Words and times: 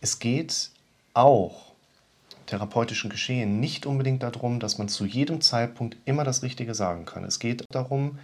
es 0.00 0.18
geht 0.18 0.70
auch 1.14 1.72
therapeutischen 2.46 3.10
Geschehen 3.10 3.60
nicht 3.60 3.84
unbedingt 3.84 4.22
darum, 4.22 4.60
dass 4.60 4.78
man 4.78 4.88
zu 4.88 5.04
jedem 5.04 5.40
Zeitpunkt 5.40 5.96
immer 6.04 6.24
das 6.24 6.42
Richtige 6.42 6.74
sagen 6.74 7.04
kann. 7.04 7.24
Es 7.24 7.38
geht 7.38 7.64
darum, 7.70 8.18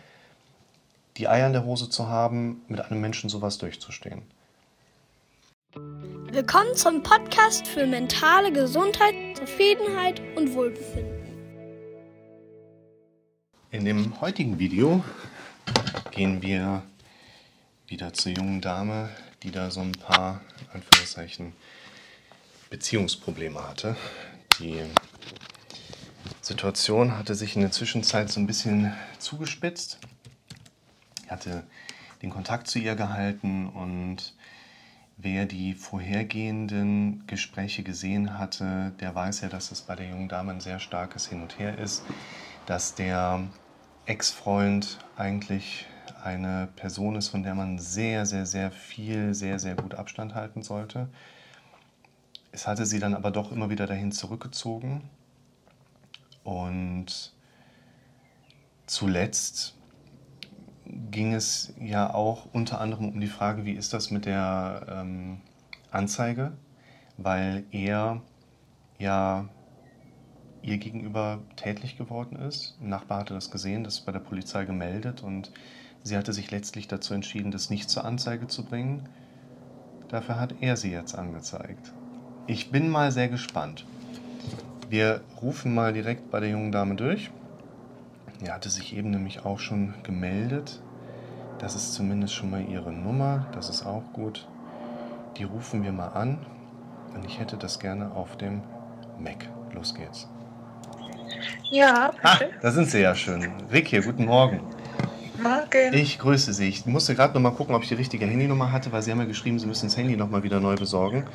die 1.16 1.28
Eier 1.28 1.46
in 1.46 1.52
der 1.52 1.64
Hose 1.64 1.90
zu 1.90 2.08
haben, 2.08 2.62
mit 2.68 2.80
einem 2.80 3.00
Menschen 3.00 3.28
sowas 3.28 3.58
durchzustehen. 3.58 4.22
Willkommen 6.30 6.74
zum 6.74 7.02
Podcast 7.02 7.66
für 7.66 7.86
mentale 7.86 8.52
Gesundheit, 8.52 9.14
Zufriedenheit 9.36 10.20
und 10.36 10.54
Wohlbefinden. 10.54 11.24
In 13.70 13.84
dem 13.84 14.20
heutigen 14.20 14.58
Video 14.58 15.04
gehen 16.12 16.40
wir 16.40 16.82
wieder 17.88 18.12
zur 18.12 18.32
jungen 18.32 18.60
Dame, 18.60 19.10
die 19.44 19.50
da 19.50 19.70
so 19.70 19.80
ein 19.80 19.92
paar, 19.92 20.40
Anführungszeichen, 20.72 21.52
Beziehungsprobleme 22.70 23.62
hatte. 23.62 23.94
Die 24.58 24.82
Situation 26.40 27.16
hatte 27.16 27.34
sich 27.34 27.54
in 27.54 27.60
der 27.60 27.70
Zwischenzeit 27.70 28.30
so 28.30 28.40
ein 28.40 28.46
bisschen 28.46 28.92
zugespitzt. 29.18 29.98
Ich 31.24 31.30
hatte 31.30 31.64
den 32.22 32.30
Kontakt 32.30 32.68
zu 32.68 32.78
ihr 32.78 32.96
gehalten 32.96 33.68
und 33.68 34.34
wer 35.18 35.44
die 35.44 35.74
vorhergehenden 35.74 37.26
Gespräche 37.26 37.82
gesehen 37.82 38.38
hatte, 38.38 38.92
der 39.00 39.14
weiß 39.14 39.42
ja, 39.42 39.48
dass 39.48 39.70
es 39.70 39.82
bei 39.82 39.94
der 39.94 40.08
jungen 40.08 40.28
Dame 40.28 40.52
ein 40.52 40.60
sehr 40.60 40.80
starkes 40.80 41.26
Hin 41.26 41.42
und 41.42 41.58
Her 41.58 41.78
ist, 41.78 42.02
dass 42.66 42.94
der 42.94 43.46
Ex-Freund 44.06 44.98
eigentlich 45.16 45.86
eine 46.22 46.68
Person 46.76 47.16
ist, 47.16 47.28
von 47.28 47.42
der 47.42 47.54
man 47.54 47.78
sehr, 47.78 48.26
sehr, 48.26 48.46
sehr 48.46 48.70
viel, 48.70 49.34
sehr, 49.34 49.58
sehr 49.58 49.74
gut 49.74 49.94
Abstand 49.94 50.34
halten 50.34 50.62
sollte. 50.62 51.08
Es 52.52 52.66
hatte 52.66 52.86
sie 52.86 52.98
dann 52.98 53.14
aber 53.14 53.30
doch 53.30 53.52
immer 53.52 53.70
wieder 53.70 53.86
dahin 53.86 54.12
zurückgezogen. 54.12 55.02
Und 56.44 57.32
zuletzt 58.86 59.76
ging 61.10 61.34
es 61.34 61.74
ja 61.80 62.12
auch 62.12 62.46
unter 62.52 62.80
anderem 62.80 63.08
um 63.08 63.20
die 63.20 63.26
Frage, 63.26 63.64
wie 63.64 63.72
ist 63.72 63.92
das 63.92 64.10
mit 64.10 64.26
der 64.26 64.86
ähm, 64.88 65.40
Anzeige, 65.90 66.52
weil 67.16 67.64
er 67.70 68.22
ja 68.98 69.48
ihr 70.62 70.78
gegenüber 70.78 71.40
tätlich 71.56 71.96
geworden 71.96 72.36
ist. 72.36 72.76
Ein 72.80 72.88
Nachbar 72.88 73.20
hatte 73.20 73.34
das 73.34 73.50
gesehen, 73.50 73.84
das 73.84 74.00
bei 74.00 74.12
der 74.12 74.20
Polizei 74.20 74.64
gemeldet 74.64 75.22
und 75.22 75.52
sie 76.04 76.16
hatte 76.16 76.32
sich 76.32 76.52
letztlich 76.52 76.86
dazu 76.86 77.12
entschieden, 77.14 77.50
das 77.50 77.70
nicht 77.70 77.90
zur 77.90 78.04
Anzeige 78.04 78.46
zu 78.46 78.64
bringen. 78.64 79.08
Dafür 80.08 80.38
hat 80.38 80.54
er 80.60 80.76
sie 80.76 80.92
jetzt 80.92 81.18
angezeigt. 81.18 81.92
Ich 82.46 82.70
bin 82.70 82.88
mal 82.88 83.10
sehr 83.10 83.28
gespannt. 83.28 83.84
Wir 84.88 85.22
rufen 85.42 85.74
mal 85.74 85.92
direkt 85.92 86.30
bei 86.30 86.38
der 86.38 86.50
jungen 86.50 86.70
Dame 86.70 86.94
durch. 86.94 87.30
Die 88.40 88.52
hatte 88.52 88.68
sich 88.68 88.94
eben 88.96 89.10
nämlich 89.10 89.44
auch 89.44 89.58
schon 89.58 89.94
gemeldet. 90.02 90.80
Das 91.58 91.74
ist 91.74 91.94
zumindest 91.94 92.34
schon 92.34 92.50
mal 92.50 92.64
ihre 92.68 92.92
Nummer. 92.92 93.46
Das 93.52 93.70
ist 93.70 93.84
auch 93.86 94.04
gut. 94.12 94.46
Die 95.38 95.44
rufen 95.44 95.82
wir 95.82 95.92
mal 95.92 96.08
an. 96.08 96.38
Und 97.14 97.24
ich 97.24 97.40
hätte 97.40 97.56
das 97.56 97.78
gerne 97.78 98.12
auf 98.12 98.36
dem 98.36 98.62
Mac. 99.18 99.48
Los 99.72 99.94
geht's. 99.94 100.28
Ja, 101.70 102.12
Ah, 102.22 102.38
da 102.60 102.70
sind 102.70 102.90
Sie 102.90 103.00
ja 103.00 103.14
schön. 103.14 103.50
Rick 103.72 103.88
hier, 103.88 104.02
guten 104.02 104.26
Morgen. 104.26 104.60
Morgen. 105.42 105.94
Ich 105.94 106.18
grüße 106.18 106.52
Sie. 106.52 106.68
Ich 106.68 106.86
musste 106.86 107.14
gerade 107.14 107.34
noch 107.34 107.40
mal 107.40 107.50
gucken, 107.56 107.74
ob 107.74 107.82
ich 107.82 107.88
die 107.88 107.94
richtige 107.94 108.26
Handynummer 108.26 108.70
hatte, 108.72 108.92
weil 108.92 109.02
Sie 109.02 109.10
haben 109.10 109.18
ja 109.18 109.24
geschrieben, 109.26 109.58
Sie 109.58 109.66
müssen 109.66 109.86
das 109.86 109.96
Handy 109.96 110.16
noch 110.16 110.30
mal 110.30 110.42
wieder 110.42 110.60
neu 110.60 110.76
besorgen. 110.76 111.26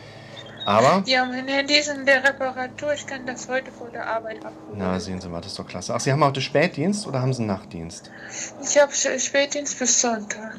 Aber, 0.65 1.03
Ja, 1.05 1.25
mein 1.25 1.47
Handy 1.47 1.75
ist 1.77 1.89
in 1.89 2.05
der 2.05 2.23
Reparatur. 2.23 2.93
Ich 2.93 3.05
kann 3.07 3.25
das 3.25 3.47
heute 3.49 3.71
vor 3.71 3.89
der 3.89 4.05
Arbeit 4.07 4.37
abholen. 4.45 4.77
na 4.77 4.99
sehen 4.99 5.19
Sie 5.19 5.27
mal, 5.27 5.41
das 5.41 5.51
ist 5.51 5.59
doch 5.59 5.67
klasse. 5.67 5.93
Ach, 5.95 5.99
Sie 5.99 6.11
haben 6.11 6.23
heute 6.23 6.41
Spätdienst 6.41 7.07
oder 7.07 7.21
haben 7.21 7.33
Sie 7.33 7.39
einen 7.39 7.47
Nachtdienst? 7.47 8.11
Ich 8.61 8.77
habe 8.79 8.91
Spätdienst 8.93 9.79
bis 9.79 9.99
Sonntag. 10.01 10.57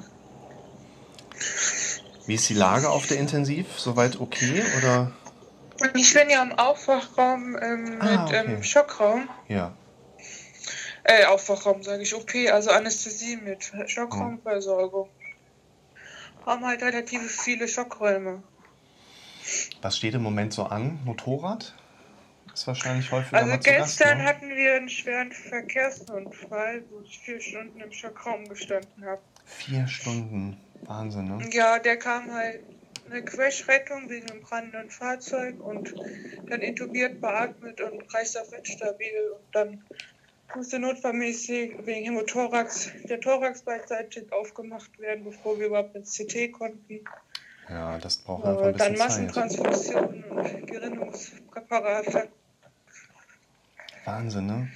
Wie 2.26 2.34
ist 2.34 2.48
die 2.48 2.54
Lage 2.54 2.88
auf 2.90 3.06
der 3.06 3.18
Intensiv? 3.18 3.66
Soweit 3.78 4.20
okay 4.20 4.62
oder? 4.78 5.12
Ich 5.94 6.12
bin 6.12 6.28
ja 6.28 6.42
im 6.42 6.52
Aufwachraum 6.58 7.56
ähm, 7.60 7.96
Ah, 8.00 8.04
mit 8.10 8.20
okay. 8.20 8.44
ähm, 8.54 8.62
Schockraum. 8.62 9.28
Ja. 9.48 9.72
Äh, 11.04 11.24
Aufwachraum 11.24 11.82
sage 11.82 12.02
ich, 12.02 12.14
OP, 12.14 12.32
also 12.52 12.70
Anästhesie 12.70 13.36
mit 13.36 13.72
Schockraumversorgung. 13.86 15.08
Haben 16.46 16.66
halt 16.66 16.82
relativ 16.82 17.30
viele 17.30 17.68
Schockräume. 17.68 18.42
Was 19.82 19.96
steht 19.96 20.14
im 20.14 20.22
Moment 20.22 20.52
so 20.52 20.64
an? 20.64 21.00
Motorrad? 21.04 21.74
Ist 22.52 22.66
wahrscheinlich 22.66 23.10
häufiger 23.12 23.38
Also 23.38 23.52
zu 23.52 23.58
Gast, 23.70 23.98
gestern 23.98 24.18
ne? 24.18 24.24
hatten 24.24 24.50
wir 24.50 24.74
einen 24.74 24.88
schweren 24.88 25.32
Verkehrsunfall, 25.32 26.82
wo 26.90 27.00
ich 27.02 27.18
vier 27.18 27.40
Stunden 27.40 27.80
im 27.80 27.92
Schockraum 27.92 28.48
gestanden 28.48 29.04
habe. 29.04 29.22
Vier 29.44 29.86
Stunden. 29.86 30.56
Wahnsinn, 30.82 31.36
ne? 31.36 31.48
Ja, 31.52 31.78
der 31.78 31.98
kam 31.98 32.32
halt 32.32 32.60
eine 33.10 33.24
Crashrettung 33.24 34.08
wegen 34.08 34.30
einem 34.30 34.42
brannenden 34.42 34.90
Fahrzeug 34.90 35.60
und 35.60 35.94
dann 36.48 36.60
intubiert, 36.60 37.20
beatmet 37.20 37.80
und 37.80 38.08
Kreislauf 38.08 38.52
instabil 38.52 39.30
und 39.34 39.54
dann 39.54 39.84
musste 40.54 40.78
notfallmäßig 40.78 41.74
wegen 41.86 42.04
Hämothorax 42.04 42.90
der 43.08 43.20
Thorax 43.20 43.62
beidseitig 43.62 44.32
aufgemacht 44.32 44.98
werden, 44.98 45.24
bevor 45.24 45.58
wir 45.58 45.66
überhaupt 45.66 45.94
ins 45.94 46.16
CT 46.16 46.52
konnten. 46.52 47.04
Ja, 47.68 47.98
das 47.98 48.18
braucht 48.18 48.44
einfach 48.44 48.62
Äh, 48.62 48.68
ein 48.68 48.72
dann 48.76 48.92
bisschen 48.92 48.96
Zeit. 48.96 49.08
Massentransfusionen 49.36 50.24
und 50.24 50.66
Gerinnungspräparate. 50.66 52.32
Wahnsinn, 54.04 54.46
ne? 54.46 54.68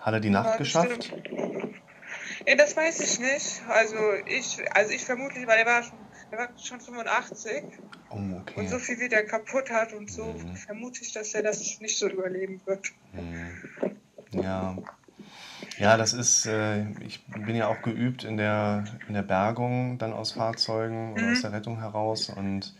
Hat 0.00 0.14
er 0.14 0.20
die 0.20 0.30
Nacht 0.30 0.50
Ja, 0.52 0.56
geschafft? 0.56 1.12
Ja, 2.46 2.54
das 2.54 2.76
weiß 2.76 3.00
ich 3.00 3.18
nicht. 3.18 3.62
Also 3.68 3.96
ich, 4.26 4.58
also 4.74 4.92
ich 4.92 5.04
vermutlich, 5.04 5.46
weil 5.46 5.58
er 5.58 5.66
war 5.66 5.82
schon, 5.82 5.98
er 6.30 6.38
war 6.38 6.48
schon 6.58 6.80
85 6.80 7.64
Oh, 8.10 8.16
okay. 8.40 8.54
und 8.56 8.68
so 8.68 8.78
viel 8.78 8.98
wie 9.00 9.08
der 9.08 9.26
kaputt 9.26 9.70
hat 9.70 9.92
und 9.92 10.10
so 10.10 10.32
Mhm. 10.34 10.56
vermute 10.56 11.02
ich, 11.02 11.12
dass 11.12 11.34
er 11.34 11.42
das 11.42 11.80
nicht 11.80 11.98
so 11.98 12.08
überleben 12.08 12.62
wird. 12.64 12.92
Hm. 13.12 13.95
Ja. 14.42 14.76
Ja, 15.78 15.96
das 15.96 16.12
ist, 16.14 16.46
äh, 16.46 16.90
ich 17.00 17.24
bin 17.26 17.54
ja 17.56 17.68
auch 17.68 17.82
geübt 17.82 18.24
in 18.24 18.36
der, 18.36 18.84
in 19.08 19.14
der 19.14 19.22
Bergung 19.22 19.98
dann 19.98 20.12
aus 20.12 20.32
Fahrzeugen 20.32 21.12
oder 21.12 21.22
Mhm. 21.22 21.32
aus 21.32 21.42
der 21.42 21.52
Rettung 21.52 21.78
heraus 21.78 22.28
und 22.30 22.74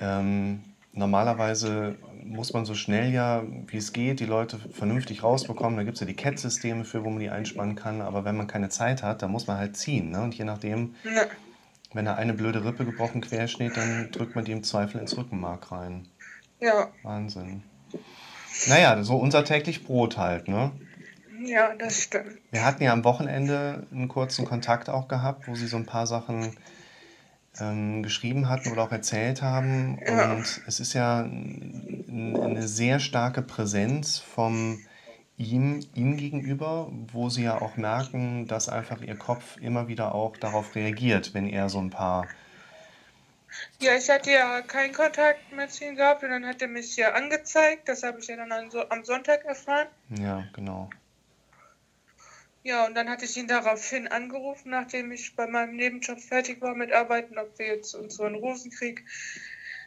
ähm, 0.00 0.62
normalerweise 0.92 1.96
muss 2.24 2.52
man 2.52 2.64
so 2.64 2.74
schnell 2.74 3.12
ja, 3.12 3.42
wie 3.66 3.76
es 3.76 3.92
geht, 3.92 4.20
die 4.20 4.26
Leute 4.26 4.58
vernünftig 4.72 5.22
rausbekommen. 5.22 5.76
Da 5.76 5.84
gibt 5.84 5.96
es 5.96 6.00
ja 6.00 6.06
die 6.06 6.14
CAT-Systeme 6.16 6.84
für, 6.84 7.04
wo 7.04 7.10
man 7.10 7.20
die 7.20 7.30
einspannen 7.30 7.76
kann, 7.76 8.00
aber 8.00 8.24
wenn 8.24 8.36
man 8.36 8.46
keine 8.46 8.68
Zeit 8.68 9.02
hat, 9.02 9.22
dann 9.22 9.30
muss 9.30 9.46
man 9.46 9.58
halt 9.58 9.76
ziehen. 9.76 10.10
Ne? 10.10 10.22
Und 10.22 10.34
je 10.36 10.44
nachdem, 10.44 10.94
Ja, 11.04 11.26
wenn 11.92 12.06
da 12.06 12.14
eine 12.14 12.34
blöde 12.34 12.64
Rippe 12.64 12.84
gebrochen 12.86 13.20
quersteht, 13.20 13.76
dann 13.76 14.10
drückt 14.10 14.34
man 14.34 14.44
die 14.44 14.52
im 14.52 14.62
Zweifel 14.64 15.00
ins 15.00 15.16
Rückenmark 15.18 15.70
rein. 15.72 16.08
ja, 16.60 16.90
Wahnsinn. 17.02 17.64
Naja, 18.66 19.02
so 19.02 19.16
unser 19.16 19.44
täglich 19.44 19.84
Brot 19.84 20.16
halt, 20.16 20.48
ne? 20.48 20.72
ja, 21.44 21.74
das 21.74 22.02
stimmt. 22.02 22.38
Wir 22.50 22.64
hatten 22.64 22.82
ja 22.82 22.92
am 22.92 23.04
Wochenende 23.04 23.86
einen 23.92 24.08
kurzen 24.08 24.44
Kontakt 24.44 24.88
auch 24.88 25.08
gehabt, 25.08 25.48
wo 25.48 25.54
Sie 25.54 25.66
so 25.66 25.76
ein 25.76 25.86
paar 25.86 26.06
Sachen 26.06 26.56
ähm, 27.60 28.02
geschrieben 28.02 28.48
hatten 28.48 28.70
oder 28.70 28.82
auch 28.82 28.92
erzählt 28.92 29.42
haben. 29.42 29.98
Ja. 30.06 30.32
Und 30.32 30.62
es 30.66 30.80
ist 30.80 30.92
ja 30.92 31.20
eine 31.20 32.66
sehr 32.66 33.00
starke 33.00 33.42
Präsenz 33.42 34.18
vom 34.18 34.80
ihm, 35.36 35.80
ihm 35.94 36.16
gegenüber, 36.16 36.90
wo 37.12 37.28
Sie 37.28 37.44
ja 37.44 37.60
auch 37.60 37.76
merken, 37.76 38.46
dass 38.46 38.68
einfach 38.68 39.00
Ihr 39.00 39.16
Kopf 39.16 39.56
immer 39.60 39.88
wieder 39.88 40.14
auch 40.14 40.36
darauf 40.36 40.74
reagiert, 40.74 41.34
wenn 41.34 41.48
er 41.48 41.68
so 41.68 41.78
ein 41.78 41.90
paar 41.90 42.26
Ja, 43.80 43.96
ich 43.96 44.08
hatte 44.10 44.30
ja 44.30 44.62
keinen 44.62 44.92
Kontakt 44.92 45.52
mit 45.52 45.80
ihm 45.80 45.96
gehabt 45.96 46.22
und 46.22 46.30
dann 46.30 46.46
hat 46.46 46.62
er 46.62 46.68
mich 46.68 46.96
ja 46.96 47.12
angezeigt. 47.12 47.88
Das 47.88 48.02
habe 48.02 48.20
ich 48.20 48.26
ja 48.26 48.36
dann 48.36 48.52
am 48.52 49.04
Sonntag 49.04 49.44
erfahren. 49.44 49.88
Ja, 50.18 50.44
genau. 50.52 50.90
Ja, 52.64 52.86
und 52.86 52.94
dann 52.94 53.08
hatte 53.08 53.24
ich 53.24 53.36
ihn 53.36 53.48
daraufhin 53.48 54.08
angerufen, 54.08 54.70
nachdem 54.70 55.12
ich 55.12 55.36
bei 55.36 55.46
meinem 55.46 55.76
Nebenjob 55.76 56.20
fertig 56.20 56.60
war 56.60 56.74
mit 56.74 56.92
Arbeiten, 56.92 57.38
ob 57.38 57.58
wir 57.58 57.66
jetzt 57.66 57.94
unseren 57.94 58.34
Rosenkrieg 58.34 59.04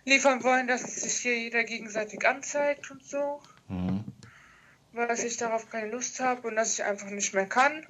liefern 0.06 0.44
wollen, 0.44 0.68
dass 0.68 0.81
sich 0.81 1.13
hier 1.18 1.38
jeder 1.38 1.63
gegenseitig 1.63 2.25
anzeigt 2.28 2.90
und 2.90 3.04
so. 3.04 3.42
Mhm. 3.68 4.06
Weil 4.94 5.19
ich 5.19 5.38
darauf 5.38 5.69
keine 5.69 5.92
Lust 5.92 6.19
habe 6.19 6.48
und 6.48 6.56
dass 6.56 6.74
ich 6.74 6.84
einfach 6.84 7.10
nicht 7.10 7.34
mehr 7.34 7.45
kann. 7.45 7.86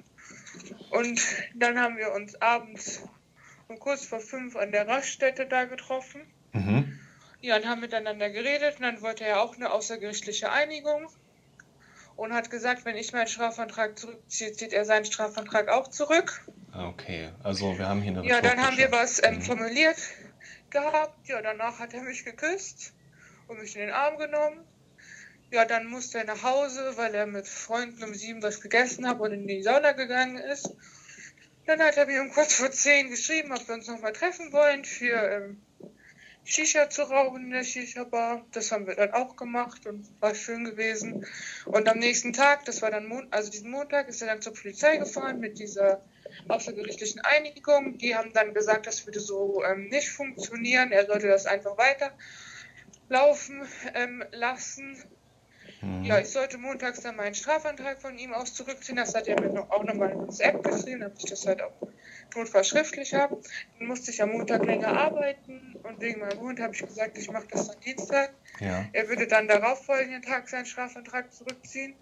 Und 0.90 1.22
dann 1.54 1.78
haben 1.80 1.96
wir 1.96 2.12
uns 2.12 2.34
abends 2.42 3.02
um 3.68 3.78
kurz 3.78 4.04
vor 4.04 4.20
fünf 4.20 4.56
an 4.56 4.72
der 4.72 4.86
Raststätte 4.88 5.46
da 5.46 5.64
getroffen. 5.64 6.22
Mhm. 6.52 6.98
Ja, 7.40 7.56
und 7.56 7.66
haben 7.66 7.80
miteinander 7.80 8.30
geredet 8.30 8.76
und 8.76 8.82
dann 8.82 9.02
wollte 9.02 9.24
er 9.24 9.40
auch 9.42 9.56
eine 9.56 9.72
außergerichtliche 9.72 10.50
Einigung 10.52 11.08
und 12.14 12.32
hat 12.32 12.50
gesagt, 12.50 12.84
wenn 12.84 12.96
ich 12.96 13.12
meinen 13.12 13.26
Strafantrag 13.26 13.98
zurückziehe, 13.98 14.52
zieht 14.52 14.72
er 14.72 14.84
seinen 14.84 15.04
Strafantrag 15.04 15.68
auch 15.68 15.88
zurück. 15.88 16.46
Okay, 16.72 17.30
also 17.42 17.76
wir 17.78 17.88
haben 17.88 18.00
hier 18.00 18.12
eine 18.12 18.26
Ja, 18.28 18.40
dann 18.40 18.60
haben 18.60 18.76
wir 18.76 18.92
was 18.92 19.22
ähm, 19.24 19.36
Mhm. 19.36 19.42
formuliert, 19.42 19.96
gehabt. 20.70 21.28
Ja, 21.28 21.42
danach 21.42 21.78
hat 21.78 21.94
er 21.94 22.02
mich 22.02 22.24
geküsst 22.24 22.94
und 23.48 23.58
mich 23.60 23.74
in 23.74 23.82
den 23.82 23.90
Arm 23.90 24.18
genommen. 24.18 24.64
Ja, 25.50 25.64
dann 25.66 25.86
musste 25.86 26.18
er 26.18 26.24
nach 26.24 26.42
Hause, 26.42 26.92
weil 26.96 27.14
er 27.14 27.26
mit 27.26 27.46
Freunden 27.46 28.02
um 28.04 28.14
sieben 28.14 28.42
was 28.42 28.60
gegessen 28.60 29.06
hat 29.06 29.20
und 29.20 29.32
in 29.32 29.46
die 29.46 29.62
Sauna 29.62 29.92
gegangen 29.92 30.38
ist. 30.38 30.70
Dann 31.66 31.80
hat 31.80 31.96
er 31.96 32.06
mir 32.06 32.20
um 32.20 32.30
kurz 32.30 32.54
vor 32.54 32.70
zehn 32.72 33.08
geschrieben, 33.10 33.52
ob 33.52 33.66
wir 33.68 33.74
uns 33.74 33.86
nochmal 33.86 34.12
treffen 34.12 34.52
wollen 34.52 34.84
für 34.84 35.14
ähm, 35.14 35.62
Shisha 36.44 36.90
zu 36.90 37.02
rauchen 37.02 37.44
in 37.44 37.50
der 37.50 37.62
Shisha-Bar. 37.62 38.44
Das 38.50 38.72
haben 38.72 38.88
wir 38.88 38.96
dann 38.96 39.12
auch 39.12 39.36
gemacht 39.36 39.86
und 39.86 40.08
war 40.20 40.34
schön 40.34 40.64
gewesen. 40.64 41.24
Und 41.66 41.88
am 41.88 41.98
nächsten 41.98 42.32
Tag, 42.32 42.64
das 42.64 42.82
war 42.82 42.90
dann 42.90 43.06
Mon 43.06 43.28
also 43.30 43.50
diesen 43.50 43.70
Montag, 43.70 44.08
ist 44.08 44.22
er 44.22 44.28
dann 44.28 44.42
zur 44.42 44.54
Polizei 44.54 44.96
gefahren 44.96 45.38
mit 45.38 45.60
dieser 45.60 46.02
außergerichtlichen 46.48 47.20
Einigung. 47.20 47.96
Die 47.98 48.16
haben 48.16 48.32
dann 48.32 48.54
gesagt, 48.54 48.88
das 48.88 49.06
würde 49.06 49.20
so 49.20 49.62
ähm, 49.64 49.88
nicht 49.88 50.08
funktionieren. 50.08 50.90
Er 50.90 51.06
sollte 51.06 51.28
das 51.28 51.46
einfach 51.46 51.76
weiterlaufen 51.78 53.68
ähm, 53.94 54.24
lassen. 54.32 55.04
Mhm. 55.82 56.04
Ja, 56.04 56.20
ich 56.20 56.28
sollte 56.28 56.58
montags 56.58 57.00
dann 57.00 57.16
meinen 57.16 57.34
Strafantrag 57.34 58.00
von 58.00 58.16
ihm 58.16 58.32
aus 58.32 58.54
zurückziehen. 58.54 58.96
Das 58.96 59.14
hat 59.14 59.26
er 59.26 59.40
mir 59.40 59.52
noch, 59.52 59.70
auch 59.70 59.82
nochmal 59.84 60.12
in 60.12 60.20
WhatsApp 60.20 60.62
geschrieben, 60.62 61.00
damit 61.00 61.18
ich 61.18 61.30
das 61.30 61.44
halt 61.46 61.60
auch 61.60 61.76
notfalls 62.34 62.68
schriftlich 62.68 63.14
habe. 63.14 63.40
Dann 63.78 63.88
musste 63.88 64.10
ich 64.10 64.22
am 64.22 64.30
Montag 64.30 64.64
länger 64.64 64.96
arbeiten 64.96 65.74
und 65.82 66.00
wegen 66.00 66.20
meinem 66.20 66.38
Hund 66.40 66.60
habe 66.60 66.74
ich 66.74 66.84
gesagt, 66.84 67.18
ich 67.18 67.30
mache 67.30 67.48
das 67.50 67.68
am 67.68 67.80
Dienstag. 67.80 68.34
Ja. 68.60 68.84
Er 68.92 69.08
würde 69.08 69.26
dann 69.26 69.48
darauf 69.48 69.84
folgenden 69.84 70.22
Tag 70.22 70.48
seinen 70.48 70.66
Strafantrag 70.66 71.32
zurückziehen. 71.32 71.98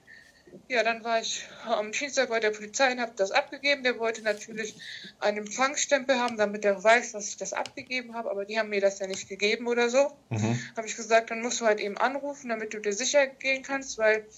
Ja, 0.68 0.82
dann 0.82 1.04
war 1.04 1.20
ich 1.20 1.44
am 1.64 1.92
Dienstag 1.92 2.28
bei 2.28 2.40
der 2.40 2.50
Polizei 2.50 2.92
und 2.92 3.00
habe 3.00 3.12
das 3.16 3.30
abgegeben. 3.30 3.82
Der 3.82 3.98
wollte 3.98 4.22
natürlich 4.22 4.80
einen 5.18 5.38
Empfangsstempel 5.38 6.18
haben, 6.18 6.36
damit 6.36 6.64
er 6.64 6.82
weiß, 6.82 7.12
dass 7.12 7.28
ich 7.28 7.36
das 7.36 7.52
abgegeben 7.52 8.14
habe, 8.14 8.30
aber 8.30 8.44
die 8.44 8.58
haben 8.58 8.68
mir 8.68 8.80
das 8.80 8.98
ja 8.98 9.06
nicht 9.06 9.28
gegeben 9.28 9.66
oder 9.66 9.88
so. 9.90 10.12
Mhm. 10.30 10.60
Habe 10.76 10.86
ich 10.86 10.96
gesagt, 10.96 11.30
dann 11.30 11.42
musst 11.42 11.60
du 11.60 11.66
halt 11.66 11.80
eben 11.80 11.98
anrufen, 11.98 12.48
damit 12.48 12.72
du 12.74 12.80
dir 12.80 12.92
sicher 12.92 13.26
gehen 13.26 13.62
kannst, 13.62 13.98
weil 13.98 14.28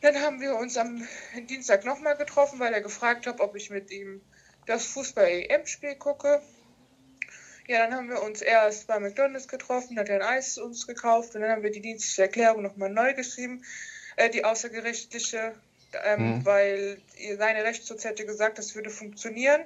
dann 0.00 0.20
haben 0.20 0.40
wir 0.40 0.54
uns 0.54 0.76
am 0.76 1.06
Dienstag 1.48 1.84
nochmal 1.84 2.16
getroffen, 2.16 2.60
weil 2.60 2.72
er 2.72 2.82
gefragt 2.82 3.26
hat, 3.26 3.40
ob 3.40 3.56
ich 3.56 3.70
mit 3.70 3.90
ihm 3.90 4.22
das 4.66 4.84
Fußball-EM-Spiel 4.86 5.96
gucke. 5.96 6.42
Ja, 7.66 7.80
dann 7.80 7.94
haben 7.94 8.08
wir 8.08 8.22
uns 8.22 8.40
erst 8.40 8.86
bei 8.86 8.98
McDonalds 8.98 9.48
getroffen, 9.48 9.98
hat 9.98 10.08
er 10.08 10.16
ein 10.16 10.36
Eis 10.36 10.56
uns 10.56 10.86
gekauft 10.86 11.34
und 11.34 11.42
dann 11.42 11.50
haben 11.50 11.62
wir 11.62 11.70
die 11.70 11.82
dienstliche 11.82 12.22
Erklärung 12.22 12.62
nochmal 12.62 12.90
neu 12.90 13.12
geschrieben 13.14 13.62
äh, 14.18 14.30
die 14.30 14.44
außergerichtliche, 14.44 15.54
ähm, 16.04 16.38
mhm. 16.38 16.44
weil 16.44 17.00
seine 17.38 17.62
Rechtsschutz 17.62 18.04
hätte 18.04 18.26
gesagt, 18.26 18.58
das 18.58 18.74
würde 18.74 18.90
funktionieren. 18.90 19.64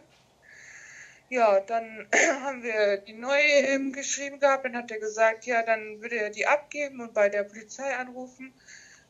Ja, 1.31 1.60
dann 1.60 2.06
haben 2.44 2.62
wir 2.62 2.99
die 2.99 3.14
neu 3.14 3.40
ähm, 3.40 3.93
geschrieben 3.93 4.40
gehabt, 4.40 4.66
dann 4.66 4.76
hat 4.76 4.90
er 4.90 4.99
gesagt, 4.99 5.46
ja, 5.46 5.62
dann 5.62 6.02
würde 6.02 6.16
er 6.16 6.28
die 6.28 6.46
abgeben 6.46 7.00
und 7.00 7.14
bei 7.14 7.31
der 7.31 7.44
Polizei 7.44 7.96
anrufen. 7.96 8.52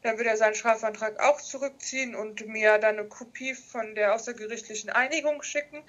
Dann 0.02 0.16
würde 0.16 0.30
er 0.30 0.36
seinen 0.36 0.54
Strafantrag 0.54 1.20
auch 1.20 1.40
zurückziehen 1.40 2.14
und 2.14 2.46
mir 2.46 2.78
dann 2.78 2.98
eine 2.98 3.08
Kopie 3.08 3.54
von 3.54 3.96
der 3.96 4.14
außergerichtlichen 4.14 4.90
Einigung 4.90 5.42
schicken, 5.42 5.82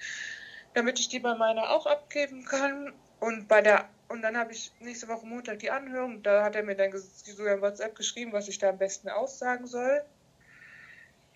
damit 0.74 0.98
ich 0.98 1.08
die 1.08 1.20
bei 1.20 1.34
meiner 1.36 1.70
auch 1.70 1.86
abgeben 1.86 2.44
kann. 2.44 2.92
Und 3.20 3.46
bei 3.46 3.62
der 3.62 3.88
und 4.14 4.22
dann 4.22 4.38
habe 4.38 4.52
ich 4.52 4.72
nächste 4.80 5.08
Woche 5.08 5.26
Montag 5.26 5.58
die 5.58 5.70
Anhörung. 5.70 6.22
Da 6.22 6.44
hat 6.44 6.54
er 6.54 6.62
mir 6.62 6.76
dann 6.76 6.90
sogar 6.96 7.54
in 7.54 7.60
WhatsApp 7.60 7.96
geschrieben, 7.96 8.32
was 8.32 8.48
ich 8.48 8.58
da 8.58 8.70
am 8.70 8.78
besten 8.78 9.08
aussagen 9.08 9.66
soll. 9.66 10.02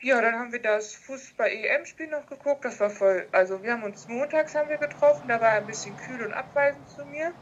Ja, 0.01 0.21
dann 0.23 0.37
haben 0.37 0.53
wir 0.53 0.63
das 0.63 0.95
Fußball-EM-Spiel 0.95 2.07
noch 2.07 2.27
geguckt. 2.27 2.65
Das 2.65 2.79
war 2.79 2.89
voll. 2.89 3.27
Also 3.33 3.65
wir 3.65 3.73
haben 3.73 3.83
uns 3.83 4.07
montags 4.07 4.55
haben 4.55 4.69
wir 4.69 4.77
getroffen. 4.77 5.27
Da 5.27 5.41
war 5.41 5.49
er 5.49 5.61
ein 5.61 5.67
bisschen 5.67 5.97
kühl 5.97 6.25
und 6.25 6.33
abweisend 6.33 6.89
zu 6.89 7.05
mir. 7.05 7.35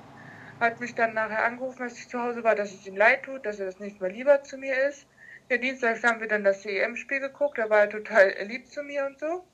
Hat 0.58 0.80
mich 0.80 0.94
dann 0.94 1.12
nachher 1.12 1.44
angerufen, 1.44 1.82
als 1.82 1.98
ich 1.98 2.08
zu 2.08 2.18
Hause 2.18 2.42
war, 2.42 2.54
dass 2.54 2.72
es 2.72 2.86
ihm 2.86 2.96
leid 2.96 3.24
tut, 3.24 3.44
dass 3.44 3.60
er 3.60 3.66
das 3.66 3.78
nicht 3.78 4.00
mehr 4.00 4.10
lieber 4.10 4.42
zu 4.42 4.56
mir 4.56 4.88
ist. 4.88 5.06
Ja, 5.50 5.58
Dienstags 5.58 6.02
haben 6.02 6.20
wir 6.20 6.28
dann 6.28 6.44
das 6.44 6.64
EM-Spiel 6.64 7.20
geguckt. 7.20 7.58
Da 7.58 7.68
war 7.68 7.80
er 7.80 7.90
total 7.90 8.34
lieb 8.44 8.72
zu 8.72 8.82
mir 8.82 9.04
und 9.04 9.20
so. 9.20 9.44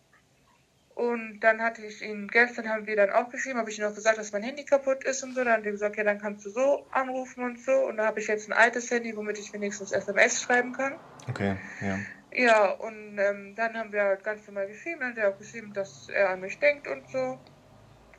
Und 0.95 1.41
dann 1.41 1.63
hatte 1.63 1.85
ich 1.87 2.03
ihn, 2.03 2.29
gestern 2.29 2.69
haben 2.69 2.87
wir 2.87 2.97
dann 2.97 3.11
auch 3.11 3.31
geschrieben, 3.31 3.59
habe 3.59 3.71
ich 3.71 3.79
ihm 3.79 3.85
auch 3.85 3.95
gesagt, 3.95 4.19
dass 4.19 4.33
mein 4.33 4.43
Handy 4.43 4.65
kaputt 4.65 5.05
ist 5.05 5.23
und 5.23 5.35
so. 5.35 5.43
Dann 5.43 5.55
hat 5.55 5.65
er 5.65 5.73
gesagt, 5.73 5.97
ja, 5.97 6.05
dann 6.05 6.21
kannst 6.21 6.45
du 6.45 6.51
so 6.51 6.87
anrufen 6.93 7.45
und 7.45 7.59
so. 7.61 7.73
Und 7.73 7.97
da 7.97 8.07
habe 8.07 8.21
ich 8.21 8.27
jetzt 8.27 8.49
ein 8.49 8.53
altes 8.53 8.91
Handy, 8.91 9.17
womit 9.17 9.39
ich 9.39 9.53
wenigstens 9.53 9.93
SMS 9.93 10.43
schreiben 10.43 10.73
kann. 10.73 10.95
Okay, 11.29 11.57
ja. 11.81 11.99
Ja, 12.35 12.71
und 12.71 13.19
ähm, 13.19 13.55
dann 13.57 13.77
haben 13.77 13.93
wir 13.93 14.03
halt 14.05 14.25
ganz 14.25 14.47
normal 14.47 14.67
geschrieben. 14.67 15.01
Dann 15.01 15.11
hat 15.11 15.19
er 15.19 15.31
auch 15.31 15.39
geschrieben, 15.39 15.73
dass 15.73 16.09
er 16.09 16.31
an 16.31 16.41
mich 16.41 16.59
denkt 16.59 16.87
und 16.87 17.09
so. 17.11 17.39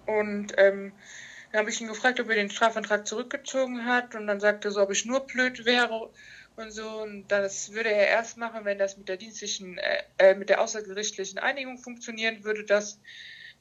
Und 0.05 0.53
ähm, 0.57 0.93
dann 1.51 1.59
habe 1.59 1.69
ich 1.69 1.79
ihn 1.81 1.87
gefragt, 1.87 2.19
ob 2.19 2.29
er 2.29 2.35
den 2.35 2.49
Strafantrag 2.49 3.07
zurückgezogen 3.07 3.85
hat. 3.85 4.15
Und 4.15 4.27
dann 4.27 4.39
sagte 4.39 4.69
er 4.69 4.71
so, 4.71 4.81
ob 4.81 4.91
ich 4.91 5.05
nur 5.05 5.25
blöd 5.25 5.65
wäre 5.65 6.09
und 6.55 6.71
so. 6.71 7.01
Und 7.01 7.27
das 7.27 7.73
würde 7.73 7.91
er 7.91 8.07
erst 8.07 8.38
machen, 8.38 8.65
wenn 8.65 8.77
das 8.77 8.97
mit 8.97 9.09
der 9.09 9.17
dienstlichen, 9.17 9.77
äh, 9.77 10.03
äh, 10.17 10.35
mit 10.35 10.50
der 10.50 10.61
außergerichtlichen 10.61 11.39
Einigung 11.39 11.77
funktionieren 11.77 12.44
würde, 12.44 12.63
das, 12.63 13.00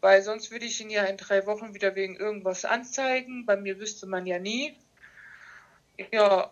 weil 0.01 0.23
sonst 0.23 0.51
würde 0.51 0.67
ich 0.67 0.81
ihn 0.81 0.91
ja 0.91 1.05
in 1.05 1.17
drei 1.17 1.47
Wochen 1.47 1.75
wieder 1.75 1.95
wegen 1.95 2.17
irgendwas 2.17 2.65
anzeigen. 2.65 3.47
Bei 3.47 3.57
mir 3.57 3.79
wüsste 3.79 4.07
man 4.07 4.27
ja 4.27 4.39
nie. 4.39 4.77
Ja, 6.11 6.51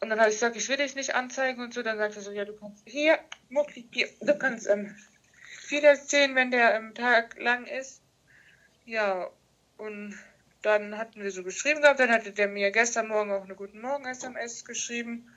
und 0.00 0.10
dann 0.10 0.20
habe 0.20 0.30
ich 0.30 0.36
gesagt, 0.36 0.56
ich 0.56 0.68
will 0.68 0.76
dich 0.76 0.94
nicht 0.94 1.14
anzeigen 1.14 1.62
und 1.62 1.74
so. 1.74 1.82
Dann 1.82 1.98
sagt 1.98 2.16
er 2.16 2.22
so, 2.22 2.30
ja, 2.30 2.44
du 2.44 2.56
kannst 2.56 2.82
hier, 2.86 3.18
Mucki, 3.48 3.86
hier, 3.92 4.08
du 4.20 4.36
kannst 4.38 4.68
ähm, 4.68 4.94
wieder 5.68 5.96
sehen, 5.96 6.34
wenn 6.34 6.50
der 6.50 6.74
ähm, 6.74 6.94
Tag 6.94 7.38
lang 7.38 7.66
ist. 7.66 8.00
Ja, 8.86 9.30
und 9.76 10.18
dann 10.62 10.96
hatten 10.98 11.22
wir 11.22 11.30
so 11.30 11.42
geschrieben 11.42 11.82
gehabt. 11.82 12.00
Dann 12.00 12.10
hatte 12.10 12.32
der 12.32 12.48
mir 12.48 12.70
gestern 12.70 13.08
Morgen 13.08 13.32
auch 13.32 13.44
eine 13.44 13.54
Guten 13.54 13.80
Morgen 13.80 14.06
SMS 14.06 14.64
geschrieben. 14.64 15.28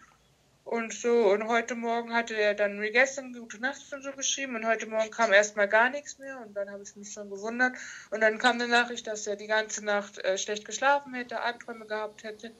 Und 0.63 0.93
so, 0.93 1.31
und 1.31 1.47
heute 1.47 1.73
Morgen 1.73 2.13
hatte 2.13 2.35
er 2.35 2.53
dann 2.53 2.79
wie 2.81 2.91
gestern 2.91 3.33
gute 3.33 3.59
Nacht 3.59 3.81
schon 3.89 4.03
so 4.03 4.11
geschrieben 4.11 4.55
und 4.55 4.65
heute 4.65 4.85
Morgen 4.85 5.09
kam 5.09 5.33
erstmal 5.33 5.67
gar 5.67 5.89
nichts 5.89 6.19
mehr 6.19 6.39
und 6.45 6.53
dann 6.53 6.69
habe 6.69 6.83
ich 6.83 6.95
mich 6.95 7.11
schon 7.11 7.31
gewundert. 7.31 7.73
Und 8.11 8.21
dann 8.21 8.37
kam 8.37 8.55
eine 8.55 8.67
Nachricht, 8.67 9.07
dass 9.07 9.25
er 9.25 9.35
die 9.35 9.47
ganze 9.47 9.83
Nacht 9.83 10.19
äh, 10.19 10.37
schlecht 10.37 10.63
geschlafen 10.63 11.15
hätte, 11.15 11.41
Albträume 11.41 11.87
gehabt 11.87 12.23
hätte, 12.23 12.51